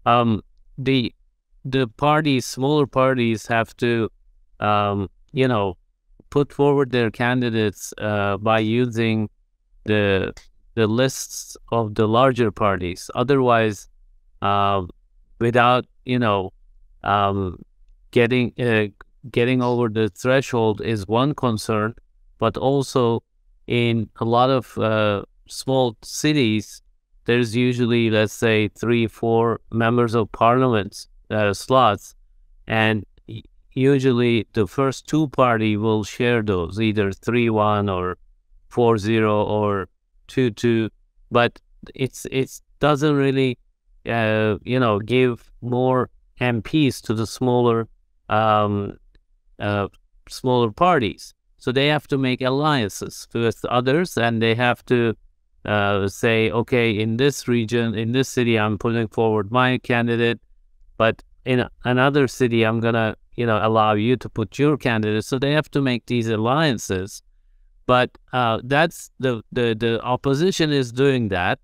um, 0.06 0.42
the 0.78 1.14
the 1.66 1.88
parties, 1.88 2.46
smaller 2.46 2.88
parties, 2.88 3.46
have 3.48 3.76
to, 3.78 4.10
um, 4.62 5.10
you 5.34 5.48
know, 5.48 5.76
put 6.30 6.54
forward 6.54 6.92
their 6.92 7.12
candidates 7.12 7.94
uh, 7.98 8.38
by 8.38 8.60
using 8.60 9.30
the 9.86 10.34
the 10.76 10.88
lists 10.88 11.58
of 11.72 11.96
the 11.96 12.08
larger 12.08 12.52
parties. 12.52 13.10
Otherwise, 13.16 13.90
uh, 14.42 14.84
without 15.40 15.86
you 16.06 16.20
know 16.20 16.52
um, 17.04 17.64
getting 18.12 18.54
uh, 18.60 18.88
getting 19.32 19.62
over 19.62 19.90
the 19.90 20.10
threshold 20.10 20.82
is 20.82 21.08
one 21.08 21.34
concern, 21.36 21.94
but 22.38 22.58
also 22.58 23.24
in 23.68 24.10
a 24.20 24.26
lot 24.26 24.50
of 24.50 24.78
uh, 24.78 25.24
small 25.48 25.98
cities, 26.02 26.82
there's 27.26 27.56
usually, 27.56 28.10
let's 28.10 28.34
say, 28.34 28.70
three, 28.70 29.08
four 29.08 29.60
members 29.72 30.16
of 30.16 30.32
parliament 30.32 31.08
uh, 31.30 31.54
slots, 31.54 32.16
and 32.68 33.06
usually 33.74 34.48
the 34.54 34.66
first 34.66 35.08
two 35.08 35.28
party 35.30 35.78
will 35.78 36.04
share 36.04 36.42
those, 36.42 36.80
either 36.80 37.12
three 37.12 37.50
one 37.50 37.90
or 37.90 38.18
four 38.70 38.98
zero 38.98 39.44
or 39.44 39.88
two 40.28 40.52
two, 40.52 40.90
but 41.32 41.60
it's 41.96 42.26
it 42.32 42.62
doesn't 42.80 43.16
really, 43.16 43.58
uh, 44.08 44.58
you 44.64 44.80
know, 44.80 45.00
give 45.00 45.52
more 45.62 46.10
MPs 46.40 47.02
to 47.02 47.14
the 47.14 47.28
smaller 47.28 47.88
um, 48.30 48.98
uh, 49.60 49.88
smaller 50.30 50.72
parties. 50.72 51.34
So 51.58 51.72
they 51.72 51.88
have 51.88 52.08
to 52.08 52.18
make 52.18 52.42
alliances 52.42 53.28
with 53.34 53.64
others, 53.66 54.18
and 54.18 54.42
they 54.42 54.56
have 54.56 54.86
to 54.86 55.16
uh, 55.66 56.08
say, 56.08 56.52
okay, 56.52 56.92
in 56.92 57.18
this 57.18 57.48
region, 57.48 57.96
in 57.96 58.12
this 58.12 58.30
city, 58.30 58.58
I'm 58.60 58.78
putting 58.78 59.08
forward 59.08 59.52
my 59.52 59.80
candidate, 59.80 60.40
but 60.98 61.24
in 61.46 61.68
another 61.84 62.28
city, 62.28 62.64
I'm 62.64 62.80
gonna, 62.80 63.16
you 63.36 63.46
know, 63.46 63.60
allow 63.62 63.94
you 63.94 64.18
to 64.18 64.30
put 64.30 64.60
your 64.60 64.78
candidate. 64.78 65.26
So 65.26 65.40
they 65.40 65.54
have 65.54 65.72
to 65.72 65.82
make 65.82 66.06
these 66.06 66.30
alliances. 66.30 67.24
But 67.86 68.18
uh, 68.34 68.60
that's 68.64 69.12
the, 69.20 69.42
the 69.54 69.74
the 69.74 70.02
opposition 70.02 70.72
is 70.72 70.92
doing 70.92 71.30
that, 71.30 71.60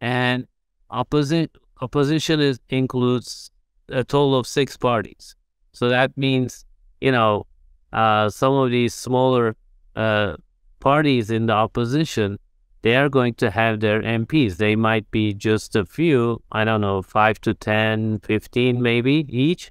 and 0.00 0.46
opposite 0.90 1.50
opposition 1.80 2.40
is 2.40 2.60
includes 2.68 3.50
a 3.90 4.04
total 4.04 4.36
of 4.36 4.46
six 4.46 4.76
parties. 4.76 5.34
So 5.72 5.88
that 5.88 6.16
means, 6.16 6.64
you 7.00 7.12
know, 7.12 7.46
uh, 7.92 8.28
some 8.28 8.54
of 8.54 8.70
these 8.70 8.94
smaller 8.94 9.56
uh, 9.96 10.36
parties 10.80 11.30
in 11.30 11.46
the 11.46 11.52
opposition, 11.52 12.38
they 12.82 12.96
are 12.96 13.08
going 13.08 13.34
to 13.34 13.50
have 13.50 13.80
their 13.80 14.02
MPs. 14.02 14.56
They 14.56 14.76
might 14.76 15.10
be 15.10 15.34
just 15.34 15.76
a 15.76 15.84
few, 15.84 16.42
I 16.52 16.64
don't 16.64 16.80
know, 16.80 17.02
five 17.02 17.40
to 17.42 17.54
10, 17.54 18.20
15 18.20 18.82
maybe 18.82 19.26
each. 19.28 19.70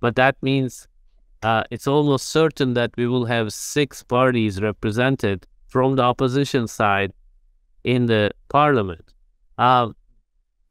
But 0.00 0.16
that 0.16 0.36
means 0.42 0.88
uh, 1.42 1.64
it's 1.70 1.86
almost 1.86 2.28
certain 2.28 2.74
that 2.74 2.90
we 2.96 3.06
will 3.06 3.24
have 3.26 3.52
six 3.52 4.02
parties 4.02 4.60
represented 4.60 5.46
from 5.66 5.96
the 5.96 6.02
opposition 6.02 6.66
side 6.66 7.12
in 7.84 8.06
the 8.06 8.30
parliament. 8.48 9.14
Uh 9.56 9.90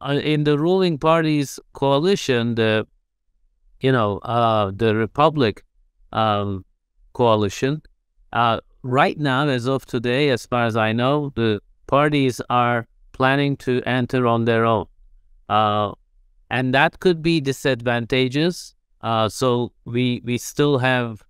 in 0.08 0.44
the 0.44 0.58
ruling 0.58 0.98
party's 0.98 1.60
coalition, 1.74 2.56
the 2.56 2.88
you 3.82 3.92
know, 3.92 4.18
uh, 4.20 4.72
the 4.76 4.96
Republic 4.96 5.64
um, 6.12 6.66
coalition. 7.14 7.82
Uh, 8.34 8.60
right 8.84 9.18
now, 9.18 9.48
as 9.48 9.68
of 9.68 9.86
today, 9.86 10.30
as 10.30 10.46
far 10.46 10.66
as 10.66 10.76
I 10.76 10.92
know, 10.92 11.32
the 11.36 11.62
parties 11.88 12.42
are 12.50 12.88
planning 13.14 13.58
to 13.58 13.82
enter 13.86 14.28
on 14.28 14.46
their 14.46 14.66
own. 14.66 14.86
Uh, 15.48 15.94
and 16.50 16.74
that 16.74 17.00
could 17.00 17.22
be 17.22 17.42
disadvantageous. 17.42 18.76
Uh, 19.02 19.30
so 19.30 19.72
we 19.86 20.22
we 20.26 20.38
still 20.38 20.78
have 20.78 21.24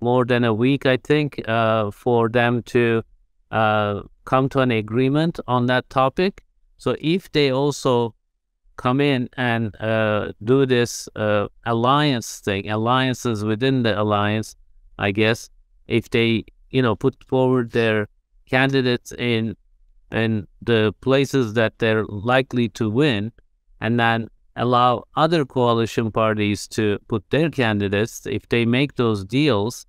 more 0.00 0.24
than 0.24 0.44
a 0.44 0.52
week, 0.52 0.84
I 0.84 0.98
think, 0.98 1.40
uh, 1.48 1.90
for 1.90 2.28
them 2.28 2.62
to 2.64 3.02
uh, 3.50 4.02
come 4.24 4.48
to 4.50 4.60
an 4.60 4.70
agreement 4.70 5.40
on 5.46 5.66
that 5.66 5.88
topic. 5.88 6.44
So 6.78 6.96
if 7.00 7.30
they 7.32 7.50
also 7.50 8.14
come 8.76 9.00
in 9.00 9.28
and 9.36 9.74
uh, 9.80 10.32
do 10.42 10.66
this 10.66 11.08
uh, 11.16 11.46
alliance 11.64 12.40
thing, 12.40 12.68
alliances 12.70 13.44
within 13.44 13.82
the 13.82 14.00
alliance, 14.00 14.56
I 14.98 15.12
guess, 15.12 15.50
if 15.86 16.10
they, 16.10 16.44
you 16.70 16.82
know, 16.82 16.96
put 16.96 17.22
forward 17.24 17.72
their 17.72 18.08
candidates 18.46 19.12
in 19.12 19.56
in 20.12 20.46
the 20.62 20.94
places 21.00 21.54
that 21.54 21.78
they're 21.78 22.04
likely 22.04 22.68
to 22.68 22.88
win, 22.88 23.32
and 23.80 23.98
then 23.98 24.28
allow 24.56 25.04
other 25.16 25.44
coalition 25.44 26.12
parties 26.12 26.68
to 26.68 26.98
put 27.08 27.28
their 27.30 27.50
candidates, 27.50 28.24
if 28.26 28.48
they 28.48 28.64
make 28.64 28.94
those 28.94 29.24
deals, 29.24 29.86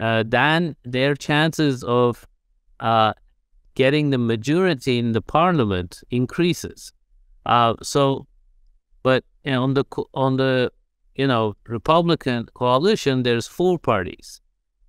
uh, 0.00 0.22
then 0.26 0.76
their 0.84 1.14
chances 1.14 1.82
of 1.84 2.26
uh, 2.80 3.14
getting 3.74 4.10
the 4.10 4.18
majority 4.18 4.98
in 4.98 5.12
the 5.12 5.22
parliament 5.22 6.00
increases. 6.10 6.92
Uh, 7.46 7.74
so, 7.82 8.26
but 9.02 9.24
on 9.46 9.74
the 9.74 9.84
on 10.14 10.36
the 10.36 10.72
you 11.14 11.26
know 11.26 11.54
Republican 11.66 12.46
coalition, 12.54 13.22
there's 13.22 13.46
four 13.46 13.78
parties. 13.78 14.40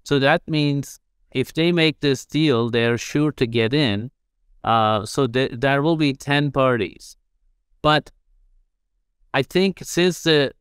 So 0.03 0.19
that 0.19 0.41
means 0.47 0.99
if 1.31 1.53
they 1.53 1.71
make 1.71 1.99
this 1.99 2.25
deal, 2.25 2.69
they're 2.69 2.97
sure 2.97 3.31
to 3.33 3.45
get 3.45 3.73
in. 3.73 4.11
Uh, 4.63 5.05
so 5.05 5.27
th- 5.27 5.51
there 5.53 5.81
will 5.81 5.97
be 5.97 6.13
ten 6.13 6.51
parties. 6.51 7.17
But 7.81 8.11
I 9.33 9.43
think 9.43 9.79
since 9.83 10.23
the 10.23 10.53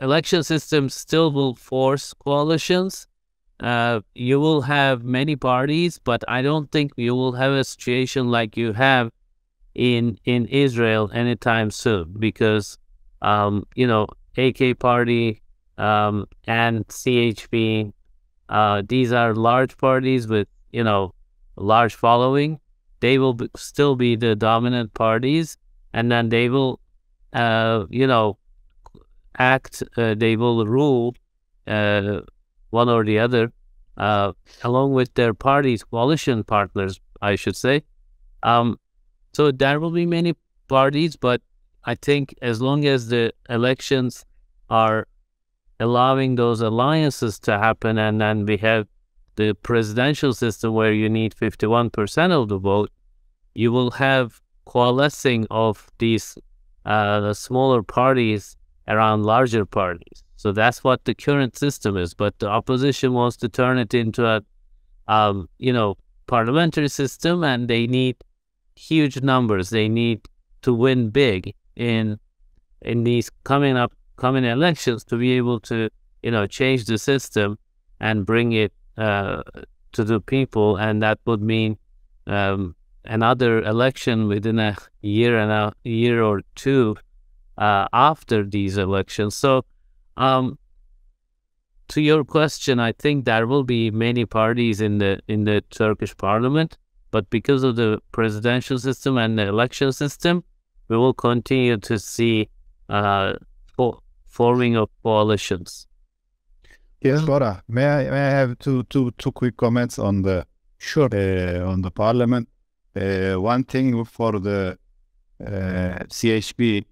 election 0.00 0.42
system 0.42 0.88
still 0.88 1.32
will 1.32 1.54
force 1.54 2.14
coalitions, 2.14 3.06
uh, 3.62 4.00
you 4.14 4.40
will 4.40 4.62
have 4.62 5.04
many 5.04 5.36
parties, 5.36 5.98
but 5.98 6.24
I 6.28 6.42
don't 6.42 6.70
think 6.72 6.92
you 6.96 7.14
will 7.14 7.32
have 7.32 7.52
a 7.52 7.64
situation 7.64 8.28
like 8.28 8.56
you 8.56 8.72
have 8.72 9.10
in 9.74 10.18
in 10.24 10.46
Israel 10.46 11.10
anytime 11.14 11.70
soon 11.70 12.14
because 12.18 12.78
um, 13.22 13.64
you 13.74 13.86
know 13.86 14.06
AK 14.36 14.78
Party 14.78 15.42
um, 15.78 16.26
and 16.46 16.86
CHP 16.88 17.92
uh, 18.52 18.82
these 18.86 19.12
are 19.12 19.34
large 19.34 19.76
parties 19.78 20.28
with 20.28 20.46
you 20.72 20.84
know 20.84 21.14
large 21.56 21.94
following. 21.94 22.60
They 23.00 23.18
will 23.18 23.34
be, 23.34 23.48
still 23.56 23.96
be 23.96 24.14
the 24.14 24.36
dominant 24.36 24.92
parties, 24.94 25.56
and 25.92 26.12
then 26.12 26.28
they 26.28 26.50
will 26.50 26.78
uh, 27.32 27.86
you 27.88 28.06
know 28.06 28.38
act. 29.38 29.82
Uh, 29.96 30.14
they 30.14 30.36
will 30.36 30.66
rule 30.66 31.14
uh, 31.66 32.20
one 32.72 32.88
or 32.88 33.04
the 33.04 33.18
other 33.18 33.52
uh, 33.96 34.32
along 34.62 34.92
with 34.92 35.12
their 35.14 35.34
parties, 35.34 35.84
coalition 35.84 36.44
partners, 36.44 37.00
I 37.20 37.36
should 37.36 37.56
say. 37.56 37.82
Um, 38.42 38.78
so 39.32 39.50
there 39.50 39.80
will 39.80 39.90
be 39.90 40.06
many 40.06 40.34
parties, 40.68 41.16
but 41.16 41.40
I 41.84 41.94
think 41.94 42.34
as 42.42 42.60
long 42.60 42.84
as 42.84 43.08
the 43.08 43.32
elections 43.48 44.24
are 44.70 45.06
allowing 45.80 46.36
those 46.36 46.60
alliances 46.60 47.38
to 47.40 47.58
happen, 47.58 47.98
and 47.98 48.20
then 48.20 48.46
we 48.46 48.56
have 48.58 48.86
the 49.36 49.54
presidential 49.54 50.32
system 50.32 50.74
where 50.74 50.92
you 50.92 51.08
need 51.08 51.34
51% 51.34 52.30
of 52.30 52.48
the 52.48 52.58
vote, 52.58 52.90
you 53.54 53.72
will 53.72 53.90
have 53.92 54.40
coalescing 54.64 55.46
of 55.50 55.90
these 55.98 56.38
uh, 56.86 57.32
smaller 57.32 57.82
parties 57.82 58.56
around 58.88 59.24
larger 59.24 59.64
parties. 59.64 60.22
So 60.42 60.50
that's 60.50 60.82
what 60.82 61.04
the 61.04 61.14
current 61.14 61.56
system 61.56 61.96
is. 61.96 62.14
But 62.14 62.40
the 62.40 62.48
opposition 62.48 63.12
wants 63.12 63.36
to 63.36 63.48
turn 63.48 63.78
it 63.78 63.94
into 63.94 64.26
a, 64.26 64.42
um, 65.06 65.48
you 65.58 65.72
know, 65.72 65.96
parliamentary 66.26 66.88
system, 66.88 67.44
and 67.44 67.68
they 67.68 67.86
need 67.86 68.16
huge 68.74 69.22
numbers. 69.22 69.70
They 69.70 69.88
need 69.88 70.18
to 70.62 70.74
win 70.74 71.10
big 71.10 71.54
in 71.76 72.18
in 72.80 73.04
these 73.04 73.30
coming 73.44 73.76
up 73.76 73.92
coming 74.16 74.44
elections 74.44 75.04
to 75.04 75.16
be 75.16 75.30
able 75.40 75.60
to 75.60 75.88
you 76.24 76.32
know 76.32 76.48
change 76.48 76.86
the 76.86 76.98
system 76.98 77.56
and 78.00 78.26
bring 78.26 78.50
it 78.50 78.72
uh, 78.98 79.42
to 79.92 80.02
the 80.02 80.20
people, 80.20 80.76
and 80.76 81.00
that 81.04 81.20
would 81.24 81.40
mean 81.40 81.78
um, 82.26 82.74
another 83.04 83.62
election 83.62 84.26
within 84.26 84.58
a 84.58 84.76
year 85.02 85.38
and 85.38 85.52
a 85.52 85.72
year 85.84 86.20
or 86.20 86.42
two 86.56 86.96
uh, 87.58 87.86
after 87.92 88.44
these 88.44 88.76
elections. 88.76 89.36
So, 89.36 89.64
um, 90.16 90.58
to 91.88 92.00
your 92.00 92.24
question, 92.24 92.80
I 92.80 92.92
think 92.92 93.24
there 93.24 93.46
will 93.46 93.64
be 93.64 93.90
many 93.90 94.24
parties 94.24 94.80
in 94.80 94.98
the 94.98 95.20
in 95.28 95.44
the 95.44 95.62
Turkish 95.70 96.16
parliament, 96.16 96.78
but 97.10 97.28
because 97.30 97.62
of 97.62 97.76
the 97.76 98.00
presidential 98.12 98.78
system 98.78 99.18
and 99.18 99.38
the 99.38 99.46
election 99.48 99.92
system, 99.92 100.44
we 100.88 100.96
will 100.96 101.14
continue 101.14 101.76
to 101.78 101.98
see 101.98 102.48
uh, 102.88 103.34
forming 104.32 104.76
of 104.76 104.88
coalitions. 105.02 105.86
Yes, 107.02 107.22
Bora. 107.22 107.62
May 107.68 107.86
I, 107.86 108.10
may 108.10 108.26
I 108.28 108.30
have 108.30 108.58
two, 108.58 108.84
two, 108.84 109.10
two 109.18 109.32
quick 109.32 109.56
comments 109.56 109.98
on 109.98 110.22
the 110.22 110.46
sure 110.78 111.10
uh, 111.12 111.68
on 111.68 111.82
the 111.82 111.90
parliament? 111.90 112.48
Uh, 112.94 113.34
one 113.34 113.64
thing 113.64 114.04
for 114.04 114.38
the 114.38 114.78
uh, 115.40 116.04
CHP, 116.08 116.84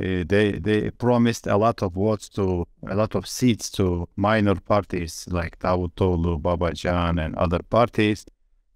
uh, 0.00 0.24
they 0.26 0.52
they 0.52 0.90
promised 0.90 1.46
a 1.46 1.56
lot 1.56 1.82
of 1.82 1.94
votes 1.94 2.28
to 2.30 2.64
a 2.88 2.94
lot 2.94 3.14
of 3.14 3.26
seats 3.26 3.70
to 3.70 4.08
minor 4.16 4.54
parties 4.56 5.26
like 5.30 5.58
Davutoglu, 5.58 6.40
Babacan, 6.40 7.24
and 7.24 7.34
other 7.36 7.60
parties. 7.70 8.24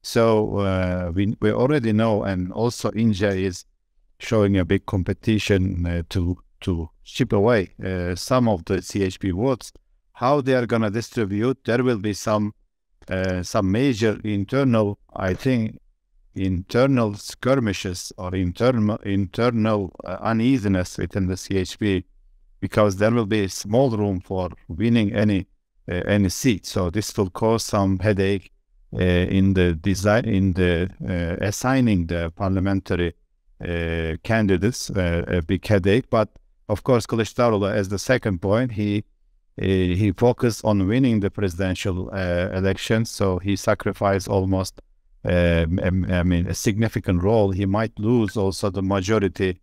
So 0.02 0.58
uh, 0.58 1.12
we 1.14 1.37
we 1.40 1.52
already 1.52 1.92
know, 1.92 2.24
and 2.24 2.52
also 2.52 2.90
India 2.92 3.30
is 3.30 3.64
showing 4.18 4.58
a 4.58 4.64
big 4.64 4.87
competition 4.87 5.87
uh, 5.87 6.02
to 6.11 6.37
to 6.62 6.90
chip 7.04 7.32
away 7.32 7.74
uh, 7.85 8.14
some 8.14 8.48
of 8.48 8.64
the 8.64 8.78
CHP 8.78 9.32
votes. 9.32 9.72
how 10.14 10.40
they 10.40 10.54
are 10.54 10.66
going 10.66 10.82
to 10.82 10.90
distribute, 10.90 11.58
there 11.64 11.82
will 11.82 11.98
be 11.98 12.12
some 12.12 12.52
uh, 13.08 13.42
some 13.42 13.70
major 13.72 14.20
internal, 14.22 14.98
I 15.16 15.35
think, 15.35 15.78
internal 16.34 17.14
skirmishes 17.14 18.12
or 18.16 18.34
internal 18.34 18.96
internal 19.04 19.92
uh, 20.04 20.16
uneasiness 20.20 20.98
within 20.98 21.26
the 21.26 21.34
CHP 21.34 22.04
because 22.60 22.96
there 22.96 23.10
will 23.10 23.26
be 23.26 23.48
small 23.48 23.90
room 23.90 24.20
for 24.20 24.50
winning 24.68 25.12
any 25.12 25.46
uh, 25.90 25.94
any 26.06 26.28
seat. 26.28 26.64
So 26.66 26.90
this 26.90 27.16
will 27.16 27.30
cause 27.30 27.64
some 27.64 27.98
headache 27.98 28.52
uh, 28.94 29.02
in 29.02 29.54
the 29.54 29.74
design 29.74 30.24
in 30.24 30.52
the 30.52 30.88
uh, 31.08 31.44
assigning 31.44 32.06
the 32.06 32.32
parliamentary 32.36 33.14
uh, 33.60 34.16
candidates 34.22 34.90
a 34.90 35.42
big 35.46 35.66
headache. 35.66 36.08
But 36.10 36.28
of 36.68 36.82
course, 36.82 37.06
Kılıçdaroğlu, 37.06 37.72
as 37.72 37.88
the 37.88 37.98
second 37.98 38.40
point, 38.40 38.72
he 38.72 39.04
he 39.56 40.12
focused 40.12 40.64
on 40.64 40.88
winning 40.88 41.20
the 41.20 41.30
presidential 41.30 42.08
election, 42.08 43.04
so 43.04 43.38
he 43.38 43.54
sacrificed 43.54 44.26
almost 44.26 44.80
uh, 44.80 44.91
I 45.24 46.22
mean, 46.24 46.46
a 46.48 46.54
significant 46.54 47.22
role. 47.22 47.50
He 47.50 47.66
might 47.66 47.98
lose 47.98 48.37
also 48.37 48.70
the 48.70 48.82
majority 48.82 49.61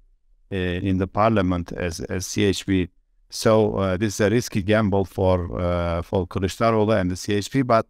uh, 0.52 0.56
in 0.56 0.98
the 0.98 1.06
parliament 1.06 1.72
as, 1.74 2.00
as 2.00 2.26
CHP. 2.26 2.90
So 3.30 3.76
uh, 3.76 3.98
this 3.98 4.16
is 4.16 4.22
a 4.22 4.30
risky 4.32 4.64
gamble 4.64 5.06
for 5.06 5.62
uh, 5.62 6.02
for 6.02 6.26
Kılıçdaroğlu 6.26 7.00
and 7.00 7.12
the 7.12 7.16
CHP, 7.16 7.68
but 7.68 7.86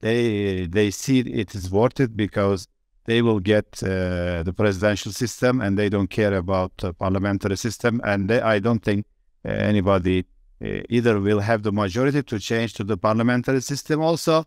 they 0.00 0.66
they 0.66 0.90
see 0.90 1.20
it 1.20 1.54
is 1.54 1.70
worth 1.70 2.00
it 2.00 2.14
because 2.14 2.68
they 3.06 3.22
will 3.22 3.40
get 3.40 3.82
uh, 3.82 4.42
the 4.42 4.52
presidential 4.54 5.10
system 5.10 5.62
and 5.62 5.78
they 5.78 5.88
don't 5.88 6.10
care 6.10 6.34
about 6.34 6.76
the 6.76 6.92
parliamentary 6.92 7.56
system. 7.56 8.02
And 8.04 8.28
they, 8.28 8.42
I 8.42 8.58
don't 8.58 8.82
think 8.82 9.06
uh, 9.46 9.48
anybody 9.48 10.26
either 10.60 11.18
will 11.18 11.40
have 11.40 11.62
the 11.62 11.72
majority 11.72 12.22
to 12.22 12.38
change 12.38 12.74
to 12.74 12.84
the 12.84 12.96
parliamentary 12.96 13.62
system. 13.62 14.00
Also, 14.02 14.44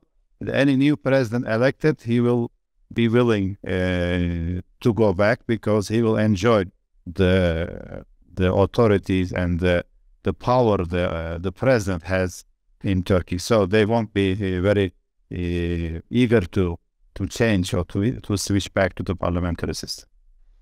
any 0.47 0.75
new 0.75 0.95
president 0.95 1.47
elected, 1.47 2.01
he 2.01 2.21
will 2.21 2.51
be 2.93 3.07
willing 3.07 3.57
uh, 3.67 4.61
to 4.81 4.93
go 4.93 5.13
back 5.13 5.45
because 5.47 5.87
he 5.87 6.01
will 6.01 6.17
enjoy 6.17 6.65
the 7.05 8.05
the 8.33 8.53
authorities 8.53 9.31
and 9.31 9.59
the 9.59 9.85
the 10.23 10.33
power 10.33 10.77
the 10.83 11.09
uh, 11.09 11.37
the 11.37 11.51
president 11.51 12.03
has 12.03 12.45
in 12.83 13.03
Turkey. 13.03 13.37
So 13.37 13.65
they 13.65 13.85
won't 13.85 14.13
be 14.13 14.33
uh, 14.33 14.61
very 14.61 14.93
uh, 15.31 16.01
eager 16.09 16.41
to 16.41 16.77
to 17.15 17.27
change 17.27 17.73
or 17.73 17.85
to 17.85 18.19
to 18.21 18.37
switch 18.37 18.73
back 18.73 18.95
to 18.95 19.03
the 19.03 19.15
parliamentary 19.15 19.75
system. 19.75 20.09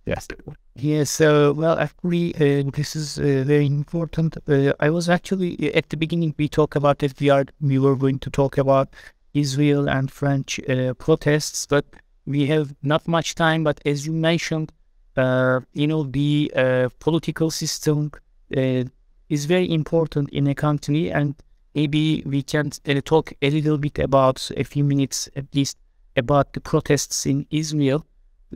Yes. 0.05 0.27
Yes. 0.75 1.21
Uh, 1.21 1.53
well, 1.55 1.79
actually, 1.79 2.35
uh, 2.35 2.69
this 2.73 2.95
is 2.95 3.17
uh, 3.17 3.43
very 3.45 3.65
important. 3.65 4.37
Uh, 4.47 4.73
I 4.79 4.89
was 4.89 5.07
actually 5.07 5.73
at 5.73 5.89
the 5.89 5.97
beginning. 5.97 6.35
We 6.37 6.49
talked 6.49 6.75
about 6.75 6.99
that 6.99 7.19
we 7.19 7.29
are 7.29 7.45
we 7.61 7.79
were 7.79 7.95
going 7.95 8.19
to 8.19 8.29
talk 8.29 8.57
about 8.57 8.89
Israel 9.33 9.89
and 9.89 10.11
French 10.11 10.59
uh, 10.67 10.93
protests, 10.95 11.65
but 11.65 11.85
we 12.25 12.45
have 12.47 12.73
not 12.81 13.07
much 13.07 13.35
time, 13.35 13.63
but 13.63 13.81
as 13.85 14.05
you 14.05 14.13
mentioned, 14.13 14.71
uh, 15.15 15.59
you 15.73 15.87
know, 15.87 16.03
the 16.03 16.51
uh, 16.55 16.89
political 16.99 17.51
system 17.51 18.11
uh, 18.55 18.83
is 19.29 19.45
very 19.45 19.71
important 19.71 20.29
in 20.29 20.47
a 20.47 20.55
country, 20.55 21.11
and 21.11 21.35
maybe 21.75 22.23
we 22.25 22.41
can 22.41 22.71
uh, 22.87 23.01
talk 23.03 23.33
a 23.41 23.49
little 23.49 23.77
bit 23.77 23.99
about 23.99 24.49
a 24.57 24.63
few 24.63 24.83
minutes 24.83 25.29
at 25.35 25.45
least 25.53 25.77
about 26.15 26.53
the 26.53 26.61
protests 26.61 27.25
in 27.25 27.45
Israel 27.49 28.05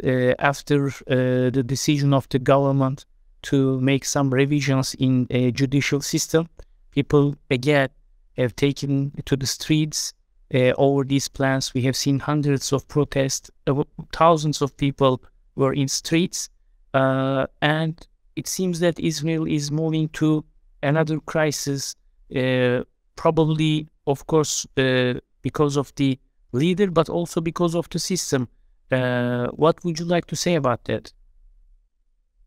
uh, 0.03 0.33
after 0.39 0.87
uh, 0.87 1.49
the 1.49 1.63
decision 1.65 2.13
of 2.13 2.27
the 2.29 2.39
government 2.39 3.05
to 3.41 3.79
make 3.81 4.05
some 4.05 4.33
revisions 4.33 4.95
in 4.95 5.27
a 5.29 5.51
judicial 5.51 6.01
system. 6.01 6.47
People 6.91 7.35
again 7.49 7.89
have 8.37 8.55
taken 8.55 9.11
to 9.25 9.35
the 9.35 9.45
streets 9.45 10.13
uh, 10.53 10.73
over 10.77 11.03
these 11.03 11.27
plans. 11.27 11.73
We 11.73 11.81
have 11.83 11.95
seen 11.95 12.19
hundreds 12.19 12.71
of 12.71 12.87
protests, 12.87 13.51
uh, 13.67 13.83
thousands 14.13 14.61
of 14.61 14.75
people 14.77 15.21
were 15.55 15.73
in 15.73 15.87
streets, 15.87 16.49
uh, 16.93 17.47
and 17.61 18.07
it 18.35 18.47
seems 18.47 18.79
that 18.79 18.99
Israel 18.99 19.45
is 19.45 19.71
moving 19.71 20.09
to 20.09 20.45
another 20.83 21.19
crisis, 21.19 21.95
uh, 22.35 22.83
probably, 23.15 23.87
of 24.05 24.25
course, 24.27 24.65
uh, 24.77 25.15
because 25.41 25.75
of 25.77 25.93
the 25.95 26.19
leader, 26.51 26.89
but 26.89 27.09
also 27.09 27.41
because 27.41 27.75
of 27.75 27.89
the 27.89 27.99
system. 27.99 28.47
Uh, 28.91 29.47
what 29.47 29.83
would 29.83 29.99
you 29.99 30.05
like 30.05 30.25
to 30.27 30.35
say 30.35 30.55
about 30.55 30.83
that, 30.85 31.11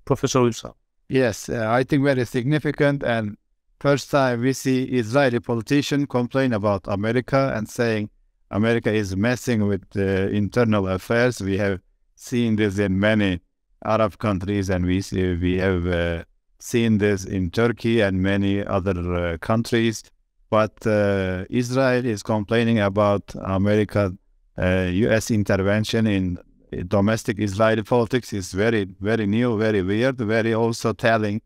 Professor 0.04 0.40
Uysal? 0.40 0.74
Yes, 1.08 1.48
I 1.48 1.82
think 1.82 2.04
very 2.04 2.24
significant 2.24 3.02
and 3.02 3.36
First 3.80 4.10
time 4.10 4.42
we 4.42 4.52
see 4.52 4.84
Israeli 4.84 5.40
politician 5.40 6.06
complain 6.06 6.52
about 6.52 6.82
America 6.86 7.50
and 7.56 7.66
saying 7.66 8.10
America 8.50 8.92
is 8.92 9.16
messing 9.16 9.66
with 9.66 9.88
the 9.92 10.28
internal 10.28 10.86
affairs. 10.86 11.40
We 11.40 11.56
have 11.56 11.80
seen 12.14 12.56
this 12.56 12.78
in 12.78 13.00
many 13.00 13.40
Arab 13.82 14.18
countries, 14.18 14.68
and 14.68 14.84
we 14.84 15.00
see, 15.00 15.34
we 15.34 15.56
have 15.56 15.86
uh, 15.86 16.24
seen 16.58 16.98
this 16.98 17.24
in 17.24 17.48
Turkey 17.50 18.02
and 18.02 18.20
many 18.20 18.62
other 18.66 19.14
uh, 19.14 19.38
countries. 19.38 20.02
But 20.50 20.86
uh, 20.86 21.46
Israel 21.48 22.04
is 22.04 22.22
complaining 22.22 22.80
about 22.80 23.34
America, 23.40 24.12
U.S. 24.58 25.30
Uh, 25.30 25.34
intervention 25.34 26.06
in 26.06 26.38
domestic 26.86 27.38
Israeli 27.38 27.82
politics 27.82 28.34
is 28.34 28.52
very, 28.52 28.88
very 29.00 29.26
new, 29.26 29.56
very 29.58 29.80
weird, 29.80 30.18
very 30.18 30.52
also 30.52 30.92
telling 30.92 31.40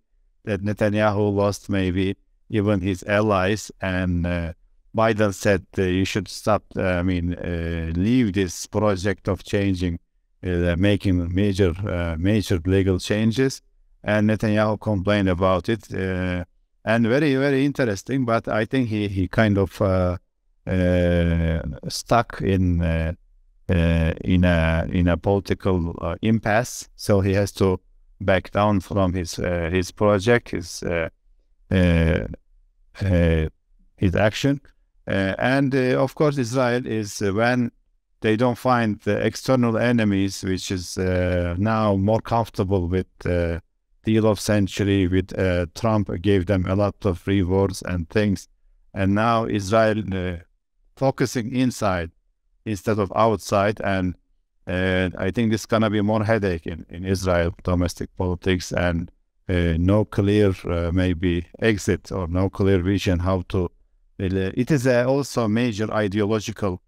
that 0.44 0.62
Netanyahu 0.62 1.32
lost 1.32 1.70
maybe 1.70 2.16
even 2.50 2.80
his 2.80 3.02
allies. 3.04 3.70
And 3.80 4.26
uh, 4.26 4.52
Biden 4.96 5.34
said 5.34 5.66
uh, 5.78 5.82
you 5.82 6.04
should 6.04 6.28
stop, 6.28 6.64
uh, 6.76 6.82
I 6.82 7.02
mean, 7.02 7.34
uh, 7.34 7.92
leave 7.94 8.32
this 8.32 8.66
project 8.66 9.28
of 9.28 9.44
changing, 9.44 9.98
uh, 10.46 10.76
making 10.78 11.34
major, 11.34 11.72
major 12.18 12.60
legal 12.64 12.98
changes. 12.98 13.62
And 14.02 14.28
Netanyahu 14.28 14.80
complained 14.80 15.28
about 15.28 15.68
it. 15.68 15.90
and 15.90 17.06
very, 17.06 17.34
very 17.36 17.64
interesting, 17.64 18.26
but 18.26 18.48
I 18.48 18.66
think 18.66 18.88
he, 18.88 19.08
he 19.08 19.28
kind 19.28 19.56
of 19.56 19.70
stuck 21.88 22.40
in 22.42 23.14
uh, 23.68 24.12
in 24.22 24.44
a 24.44 24.86
in 24.92 25.08
a 25.08 25.16
political 25.16 25.96
uh, 26.02 26.16
impasse. 26.20 26.88
So 26.96 27.20
he 27.20 27.32
has 27.32 27.50
to 27.52 27.80
back 28.20 28.50
down 28.50 28.80
from 28.80 29.14
his 29.14 29.38
uh, 29.38 29.70
his 29.72 29.90
project, 29.90 30.50
his 30.50 30.82
uh, 30.82 31.08
his 31.70 32.28
action. 34.16 34.60
Uh, 35.06 35.34
and 35.38 35.74
uh, 35.74 36.02
of 36.02 36.14
course, 36.14 36.38
Israel 36.38 36.86
is 36.86 37.20
when 37.20 37.70
they 38.20 38.36
don't 38.36 38.56
find 38.56 39.00
the 39.00 39.18
external 39.18 39.76
enemies, 39.76 40.42
which 40.42 40.70
is 40.70 40.96
now 40.96 41.94
more 41.96 42.20
comfortable 42.20 42.88
with 42.88 43.06
deal 44.04 44.26
of 44.26 44.38
century 44.38 45.06
with 45.08 45.36
uh, 45.38 45.66
Trump 45.74 46.10
gave 46.20 46.46
them 46.46 46.66
a 46.66 46.76
lot 46.76 46.94
of 47.04 47.26
rewards 47.26 47.82
and 47.82 48.08
things. 48.10 48.48
And 48.92 49.14
now 49.14 49.46
Israel 49.46 50.02
uh, 50.12 50.36
focusing 50.96 51.54
inside 51.54 52.10
instead 52.64 52.98
of 52.98 53.12
outside. 53.16 53.80
And 53.82 54.14
uh, 54.66 55.10
I 55.18 55.30
think 55.30 55.50
this 55.50 55.62
is 55.62 55.66
going 55.66 55.82
to 55.82 55.90
be 55.90 56.00
more 56.00 56.24
headache 56.24 56.66
in, 56.66 56.86
in 56.88 57.04
Israel 57.04 57.54
domestic 57.64 58.14
politics 58.16 58.72
and 58.72 59.10
uh, 59.48 59.74
no 59.78 60.06
clear 60.06 60.54
uh, 60.64 60.90
maybe 60.92 61.46
exit 61.60 62.10
or 62.10 62.26
no 62.28 62.48
clear 62.48 62.82
vision 62.82 63.18
how 63.18 63.42
to. 63.48 63.70
It 64.18 64.70
is 64.70 64.86
uh, 64.86 65.04
also 65.06 65.44
a 65.44 65.48
major 65.48 65.92
ideological 65.92 66.80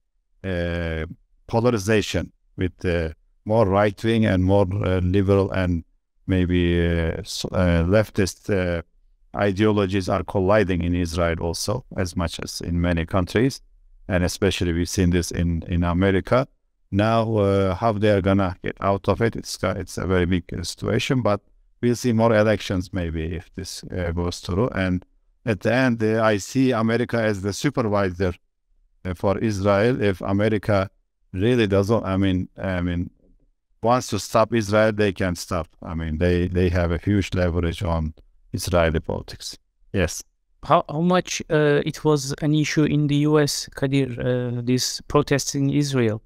polarization 1.49 2.33
with 2.57 3.13
more 3.45 3.67
right 3.67 4.05
wing 4.05 4.27
and 4.27 4.45
more 4.45 4.65
liberal 4.65 5.51
and 5.51 5.83
maybe 6.29 6.77
leftist 6.77 8.83
ideologies 9.35 10.09
are 10.09 10.23
colliding 10.23 10.83
in 10.83 10.95
Israel 10.95 11.37
also 11.41 11.85
as 11.97 12.17
much 12.17 12.39
as 12.43 12.61
in 12.61 12.81
many 12.81 13.05
countries, 13.05 13.61
and 14.09 14.25
especially 14.25 14.73
we've 14.73 14.89
seen 14.89 15.11
this 15.11 15.33
in 15.33 15.63
in 15.69 15.83
America. 15.83 16.47
Now, 16.93 17.39
uh, 17.39 17.75
how 17.75 17.93
they 17.93 18.11
are 18.11 18.23
gonna 18.23 18.57
get 18.63 18.77
out 18.81 19.09
of 19.09 19.21
it, 19.21 19.35
it's 19.35 19.59
it's 19.63 19.99
a 19.99 20.07
very 20.07 20.27
big 20.27 20.45
situation, 20.63 21.23
but 21.23 21.41
we'll 21.81 21.97
see 21.97 22.13
more 22.13 22.35
elections 22.35 22.93
maybe 22.93 23.37
if 23.37 23.55
this 23.55 23.85
uh, 23.85 24.13
goes 24.13 24.41
through. 24.41 24.69
And 24.71 25.05
at 25.45 25.61
the 25.61 25.73
end, 25.73 26.03
uh, 26.03 26.23
I 26.23 26.39
see 26.39 26.73
America 26.73 27.19
as 27.21 27.43
the 27.43 27.53
supervisor 27.53 28.35
uh, 29.05 29.15
for 29.15 29.39
Israel. 29.39 30.03
If 30.03 30.21
America 30.21 30.91
really 31.33 31.67
doesn't, 31.67 32.05
I 32.05 32.17
mean, 32.17 32.49
I 32.57 32.81
mean, 32.81 33.11
wants 33.83 34.09
to 34.09 34.19
stop 34.19 34.53
Israel, 34.55 34.93
they 34.93 35.13
can 35.13 35.35
stop. 35.37 35.69
I 35.83 35.95
mean, 35.95 36.19
they 36.19 36.49
they 36.49 36.69
have 36.71 36.91
a 36.91 36.99
huge 36.99 37.29
leverage 37.35 37.83
on 37.83 38.15
Israeli 38.53 39.01
politics. 39.01 39.57
Yes. 39.93 40.23
How, 40.65 40.85
how 40.89 41.01
much 41.01 41.43
uh, 41.49 41.81
it 41.91 42.05
was 42.05 42.35
an 42.43 42.53
issue 42.55 42.85
in 42.85 43.07
the 43.07 43.19
U.S., 43.31 43.69
Kadir, 43.77 44.09
uh, 44.19 44.61
this 44.63 45.01
protests 45.03 45.55
in 45.55 45.71
Israel? 45.71 46.21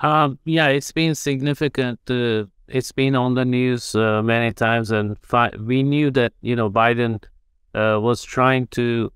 Um, 0.00 0.38
yeah, 0.44 0.68
it's 0.68 0.92
been 0.92 1.14
significant. 1.14 1.98
Uh, 2.08 2.44
it's 2.68 2.92
been 2.92 3.14
on 3.14 3.34
the 3.34 3.44
news 3.44 3.94
uh, 3.94 4.22
many 4.22 4.52
times, 4.52 4.90
and 4.90 5.16
we 5.60 5.82
knew 5.82 6.10
that 6.12 6.32
you 6.40 6.56
know 6.56 6.70
Biden 6.70 7.22
uh, 7.74 7.98
was 8.00 8.22
trying 8.22 8.66
to 8.68 9.12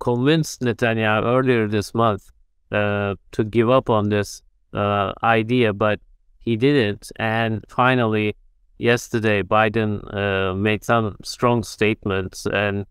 convince 0.00 0.58
Netanyahu 0.58 1.24
earlier 1.24 1.68
this 1.68 1.94
month 1.94 2.30
uh, 2.70 3.14
to 3.32 3.44
give 3.44 3.70
up 3.70 3.88
on 3.88 4.08
this 4.08 4.42
uh, 4.74 5.12
idea, 5.22 5.72
but 5.72 6.00
he 6.40 6.56
didn't. 6.56 7.12
And 7.16 7.64
finally, 7.68 8.34
yesterday, 8.78 9.42
Biden 9.42 10.02
uh, 10.14 10.54
made 10.54 10.84
some 10.84 11.16
strong 11.22 11.62
statements, 11.62 12.46
and 12.46 12.86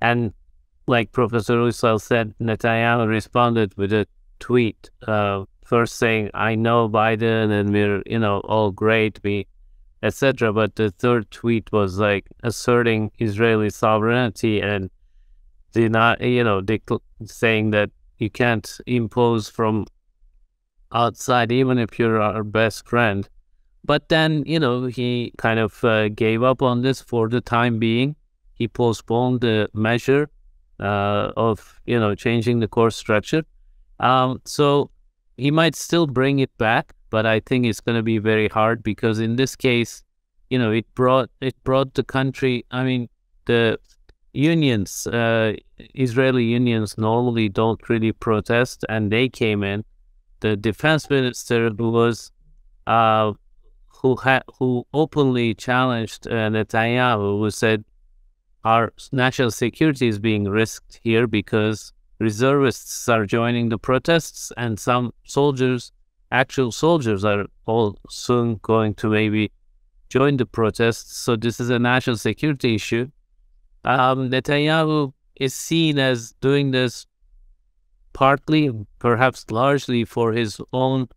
and 0.00 0.32
like 0.86 1.12
Professor 1.12 1.54
Uysal 1.54 2.00
said, 2.00 2.34
Netanyahu 2.40 3.06
responded 3.06 3.72
with 3.76 3.92
a 3.92 4.06
tweet, 4.40 4.90
uh, 5.06 5.44
first 5.72 5.92
saying, 6.02 6.24
"I 6.34 6.50
know 6.66 6.88
Biden, 6.88 7.46
and 7.58 7.66
we're 7.76 8.02
you 8.14 8.20
know 8.24 8.36
all 8.54 8.70
great, 8.84 9.14
we." 9.24 9.46
etc. 10.02 10.52
But 10.52 10.76
the 10.76 10.90
third 10.90 11.30
tweet 11.30 11.70
was 11.72 11.98
like 11.98 12.26
asserting 12.42 13.10
Israeli 13.18 13.70
sovereignty 13.70 14.60
and 14.60 14.90
not, 15.74 16.20
you 16.20 16.44
know, 16.44 16.62
saying 17.24 17.70
that 17.70 17.90
you 18.18 18.30
can't 18.30 18.80
impose 18.86 19.48
from 19.48 19.86
outside, 20.92 21.52
even 21.52 21.78
if 21.78 21.98
you're 21.98 22.20
our 22.20 22.42
best 22.42 22.86
friend. 22.86 23.28
But 23.84 24.08
then, 24.08 24.42
you 24.46 24.58
know, 24.58 24.86
he 24.86 25.32
kind 25.38 25.58
of 25.58 25.82
uh, 25.84 26.08
gave 26.08 26.42
up 26.42 26.60
on 26.60 26.82
this 26.82 27.00
for 27.00 27.28
the 27.28 27.40
time 27.40 27.78
being. 27.78 28.16
He 28.54 28.68
postponed 28.68 29.40
the 29.40 29.70
measure 29.72 30.28
uh, 30.80 31.32
of, 31.36 31.80
you 31.86 31.98
know, 31.98 32.14
changing 32.14 32.60
the 32.60 32.68
course 32.68 32.96
structure. 32.96 33.42
Um, 34.00 34.42
so 34.44 34.90
he 35.40 35.50
might 35.50 35.74
still 35.74 36.06
bring 36.06 36.38
it 36.38 36.56
back, 36.58 36.94
but 37.10 37.26
I 37.26 37.40
think 37.40 37.66
it's 37.66 37.80
going 37.80 37.96
to 37.96 38.02
be 38.02 38.18
very 38.18 38.48
hard 38.48 38.82
because 38.82 39.18
in 39.18 39.36
this 39.36 39.56
case, 39.56 40.02
you 40.50 40.58
know, 40.58 40.70
it 40.70 40.86
brought 40.94 41.30
it 41.40 41.54
brought 41.64 41.94
the 41.94 42.04
country. 42.04 42.64
I 42.70 42.84
mean, 42.84 43.08
the 43.46 43.78
unions, 44.32 45.06
uh, 45.06 45.54
Israeli 45.94 46.44
unions, 46.44 46.98
normally 46.98 47.48
don't 47.48 47.88
really 47.88 48.12
protest, 48.12 48.84
and 48.88 49.10
they 49.10 49.28
came 49.28 49.62
in 49.62 49.84
the 50.40 50.56
defense 50.56 51.08
minister 51.08 51.70
who 51.70 51.90
was 51.90 52.32
uh, 52.86 53.32
who 53.86 54.16
had 54.16 54.42
who 54.58 54.86
openly 54.92 55.54
challenged 55.54 56.26
uh, 56.26 56.50
Netanyahu, 56.50 57.38
who 57.38 57.50
said 57.50 57.84
our 58.64 58.92
national 59.12 59.50
security 59.50 60.08
is 60.08 60.18
being 60.18 60.44
risked 60.44 61.00
here 61.02 61.26
because 61.26 61.92
reservists 62.20 63.08
are 63.08 63.26
joining 63.26 63.70
the 63.70 63.78
protests 63.78 64.52
and 64.56 64.78
some 64.78 65.12
soldiers, 65.24 65.90
actual 66.30 66.70
soldiers, 66.70 67.24
are 67.24 67.46
all 67.66 67.98
soon 68.08 68.60
going 68.62 68.94
to 68.94 69.08
maybe 69.08 69.50
join 70.10 70.36
the 70.36 70.46
protests. 70.46 71.16
So 71.16 71.34
this 71.34 71.58
is 71.58 71.70
a 71.70 71.78
national 71.78 72.16
security 72.16 72.74
issue. 72.74 73.10
Um, 73.84 74.30
Netanyahu 74.30 75.12
is 75.36 75.54
seen 75.54 75.98
as 75.98 76.32
doing 76.40 76.70
this 76.70 77.06
partly, 78.12 78.70
perhaps 78.98 79.50
largely, 79.50 80.04
for 80.04 80.32
his 80.32 80.60
own 80.72 81.08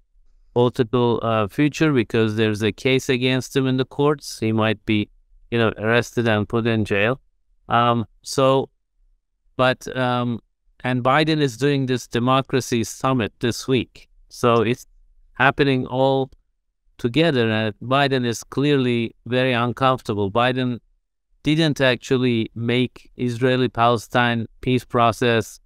political 0.54 1.20
uh, 1.24 1.48
future 1.48 1.92
because 1.92 2.36
there's 2.36 2.62
a 2.62 2.72
case 2.72 3.10
against 3.10 3.56
him 3.56 3.68
in 3.68 3.78
the 3.78 3.86
courts. 3.86 4.40
He 4.40 4.52
might 4.52 4.84
be, 4.86 5.10
you 5.52 5.58
know, 5.58 5.74
arrested 5.78 6.28
and 6.28 6.48
put 6.48 6.66
in 6.66 6.86
jail. 6.86 7.20
Um, 7.68 8.06
so, 8.22 8.70
but 9.58 9.86
um, 9.98 10.40
and 10.84 11.04
Biden 11.04 11.42
is 11.42 11.58
doing 11.58 11.86
this 11.86 12.08
democracy 12.08 12.84
summit 12.84 13.34
this 13.40 13.68
week, 13.68 14.10
so 14.30 14.62
it's 14.62 14.86
happening 15.34 15.86
all 15.88 16.30
together. 16.98 17.50
And 17.50 17.74
Biden 17.82 18.26
is 18.26 18.44
clearly 18.44 19.16
very 19.26 19.54
uncomfortable. 19.54 20.32
Biden 20.32 20.80
didn't 21.44 21.82
actually 21.82 22.50
make 22.56 23.12
Israeli-Palestine 23.18 24.48
peace 24.62 24.86
process 24.86 25.60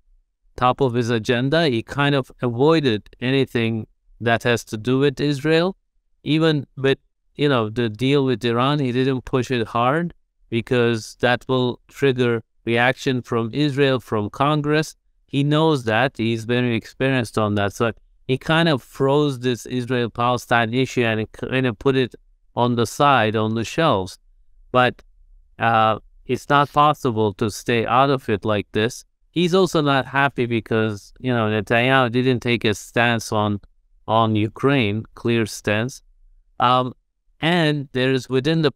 top 0.55 0.81
of 0.81 0.93
his 0.93 1.09
agenda. 1.09 1.67
He 1.67 1.83
kind 1.83 2.15
of 2.15 2.31
avoided 2.41 3.09
anything 3.21 3.87
that 4.19 4.43
has 4.43 4.63
to 4.65 4.77
do 4.77 4.99
with 4.99 5.19
Israel. 5.19 5.77
Even 6.23 6.65
with, 6.75 6.97
you 7.35 7.47
know, 7.47 7.69
the 7.69 7.89
deal 7.89 8.25
with 8.25 8.43
Iran, 8.43 8.79
he 8.79 8.91
didn't 8.91 9.23
push 9.25 9.51
it 9.51 9.67
hard 9.67 10.13
because 10.49 11.15
that 11.19 11.45
will 11.47 11.79
trigger 11.87 12.43
reaction 12.65 13.21
from 13.21 13.49
Israel, 13.53 13.99
from 13.99 14.29
Congress. 14.29 14.95
He 15.27 15.43
knows 15.43 15.83
that. 15.83 16.17
He's 16.17 16.45
very 16.45 16.75
experienced 16.75 17.37
on 17.37 17.55
that. 17.55 17.73
So 17.73 17.91
he 18.27 18.37
kind 18.37 18.69
of 18.69 18.81
froze 18.81 19.39
this 19.39 19.65
Israel-Palestine 19.65 20.73
issue 20.73 21.03
and 21.03 21.31
kind 21.31 21.65
of 21.65 21.77
put 21.77 21.95
it 21.95 22.15
on 22.55 22.75
the 22.75 22.85
side, 22.85 23.35
on 23.35 23.55
the 23.55 23.63
shelves. 23.63 24.17
But 24.71 25.03
uh, 25.59 25.99
it's 26.25 26.49
not 26.49 26.71
possible 26.71 27.33
to 27.35 27.49
stay 27.51 27.85
out 27.85 28.09
of 28.09 28.27
it 28.29 28.43
like 28.43 28.67
this 28.71 29.05
he's 29.37 29.53
also 29.53 29.81
not 29.81 30.03
happy 30.07 30.47
because 30.47 31.13
you 31.19 31.31
know 31.31 31.45
Netanyahu 31.53 32.11
didn't 32.11 32.39
take 32.39 32.65
a 32.65 32.73
stance 32.73 33.31
on 33.31 33.61
on 34.07 34.35
Ukraine, 34.35 35.03
clear 35.21 35.45
stance. 35.45 36.01
Um, 36.59 36.93
and 37.39 37.87
there's 37.91 38.29
within 38.29 38.59
the 38.63 38.71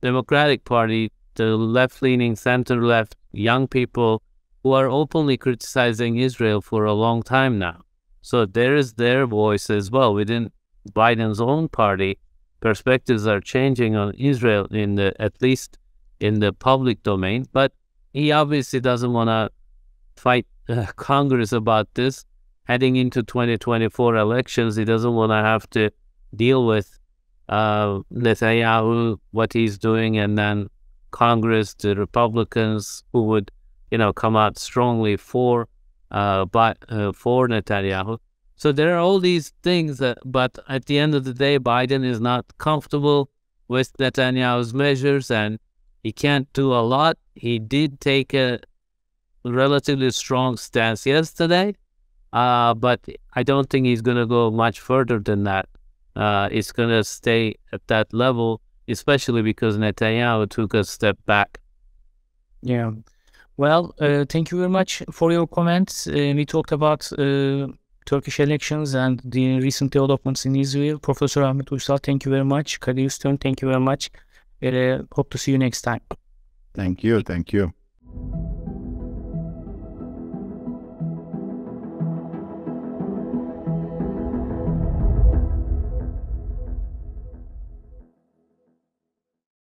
Democratic 0.00 0.64
Party 0.64 1.12
the 1.34 1.56
left-leaning, 1.78 2.34
center-left 2.36 3.16
young 3.32 3.68
people 3.68 4.22
who 4.62 4.72
are 4.72 4.88
openly 4.88 5.36
criticizing 5.36 6.16
Israel 6.16 6.60
for 6.60 6.84
a 6.84 6.92
long 6.92 7.22
time 7.22 7.58
now. 7.58 7.82
So 8.20 8.46
there 8.46 8.76
is 8.76 8.94
their 8.94 9.26
voice 9.26 9.68
as 9.70 9.90
well 9.90 10.14
within 10.14 10.50
Biden's 10.90 11.40
own 11.40 11.68
party. 11.68 12.18
Perspectives 12.60 13.26
are 13.26 13.40
changing 13.40 13.96
on 13.96 14.14
Israel 14.14 14.66
in 14.66 14.94
the 14.94 15.14
at 15.20 15.40
least 15.42 15.78
in 16.20 16.38
the 16.38 16.52
public 16.52 17.02
domain, 17.02 17.46
but 17.52 17.72
he 18.12 18.30
obviously 18.30 18.78
doesn't 18.80 19.12
want 19.12 19.28
to 19.28 19.50
fight 20.16 20.46
uh, 20.68 20.86
Congress 20.96 21.52
about 21.52 21.88
this. 21.94 22.24
Heading 22.64 22.94
into 22.94 23.24
2024 23.24 24.16
elections, 24.16 24.76
he 24.76 24.84
doesn't 24.84 25.14
want 25.14 25.30
to 25.30 25.36
have 25.36 25.68
to 25.70 25.90
deal 26.36 26.64
with 26.64 26.98
uh, 27.48 27.98
Netanyahu, 28.12 29.18
what 29.32 29.52
he's 29.52 29.78
doing, 29.78 30.16
and 30.16 30.38
then 30.38 30.68
Congress, 31.10 31.74
the 31.74 31.96
Republicans 31.96 33.02
who 33.12 33.24
would, 33.24 33.50
you 33.92 33.98
know, 33.98 34.12
come 34.12 34.36
out 34.36 34.58
strongly 34.58 35.16
for, 35.18 35.68
uh, 36.10 36.46
but 36.46 36.78
uh, 36.88 37.12
for 37.12 37.46
Netanyahu. 37.46 38.18
So 38.56 38.72
there 38.72 38.94
are 38.94 38.98
all 38.98 39.18
these 39.18 39.52
things 39.62 39.98
that, 39.98 40.16
but 40.24 40.58
at 40.66 40.86
the 40.86 40.98
end 40.98 41.14
of 41.14 41.24
the 41.24 41.34
day, 41.34 41.58
Biden 41.58 42.02
is 42.02 42.18
not 42.18 42.46
comfortable 42.56 43.28
with 43.68 43.94
Netanyahu's 43.98 44.72
measures, 44.72 45.30
and 45.30 45.58
he 46.02 46.10
can't 46.10 46.50
do 46.54 46.72
a 46.72 46.80
lot. 46.80 47.18
He 47.34 47.58
did 47.58 48.00
take 48.00 48.32
a 48.32 48.60
relatively 49.44 50.10
strong 50.10 50.56
stance 50.56 51.04
yesterday, 51.04 51.74
uh, 52.32 52.72
but 52.72 53.00
I 53.34 53.42
don't 53.42 53.68
think 53.68 53.84
he's 53.84 54.00
going 54.00 54.16
to 54.16 54.26
go 54.26 54.50
much 54.50 54.80
further 54.80 55.18
than 55.18 55.44
that. 55.44 55.68
Uh, 56.16 56.48
it's 56.50 56.72
going 56.72 56.88
to 56.88 57.04
stay 57.04 57.56
at 57.74 57.86
that 57.88 58.14
level, 58.14 58.62
especially 58.88 59.42
because 59.42 59.76
Netanyahu 59.76 60.48
took 60.48 60.72
a 60.72 60.82
step 60.84 61.18
back. 61.26 61.60
Yeah. 62.62 62.92
Well, 63.56 63.94
uh, 64.00 64.24
thank 64.28 64.50
you 64.50 64.58
very 64.58 64.70
much 64.70 65.02
for 65.10 65.30
your 65.30 65.46
comments. 65.46 66.06
Uh, 66.06 66.32
we 66.34 66.46
talked 66.46 66.72
about 66.72 67.12
uh, 67.12 67.68
Turkish 68.06 68.40
elections 68.40 68.94
and 68.94 69.20
the 69.24 69.60
recent 69.60 69.92
developments 69.92 70.46
in 70.46 70.56
Israel. 70.56 70.98
Professor 70.98 71.42
Ahmet 71.42 71.66
Uysal, 71.66 72.02
thank 72.02 72.24
you 72.24 72.30
very 72.30 72.44
much. 72.44 72.80
Kadir 72.80 73.06
Üstün, 73.06 73.40
thank 73.40 73.62
you 73.62 73.68
very 73.68 73.80
much. 73.80 74.10
Uh, 74.62 75.02
hope 75.12 75.30
to 75.30 75.38
see 75.38 75.52
you 75.52 75.58
next 75.58 75.82
time. 75.82 76.00
Thank 76.74 77.04
you. 77.04 77.20
Thank 77.22 77.52
you. 77.52 77.72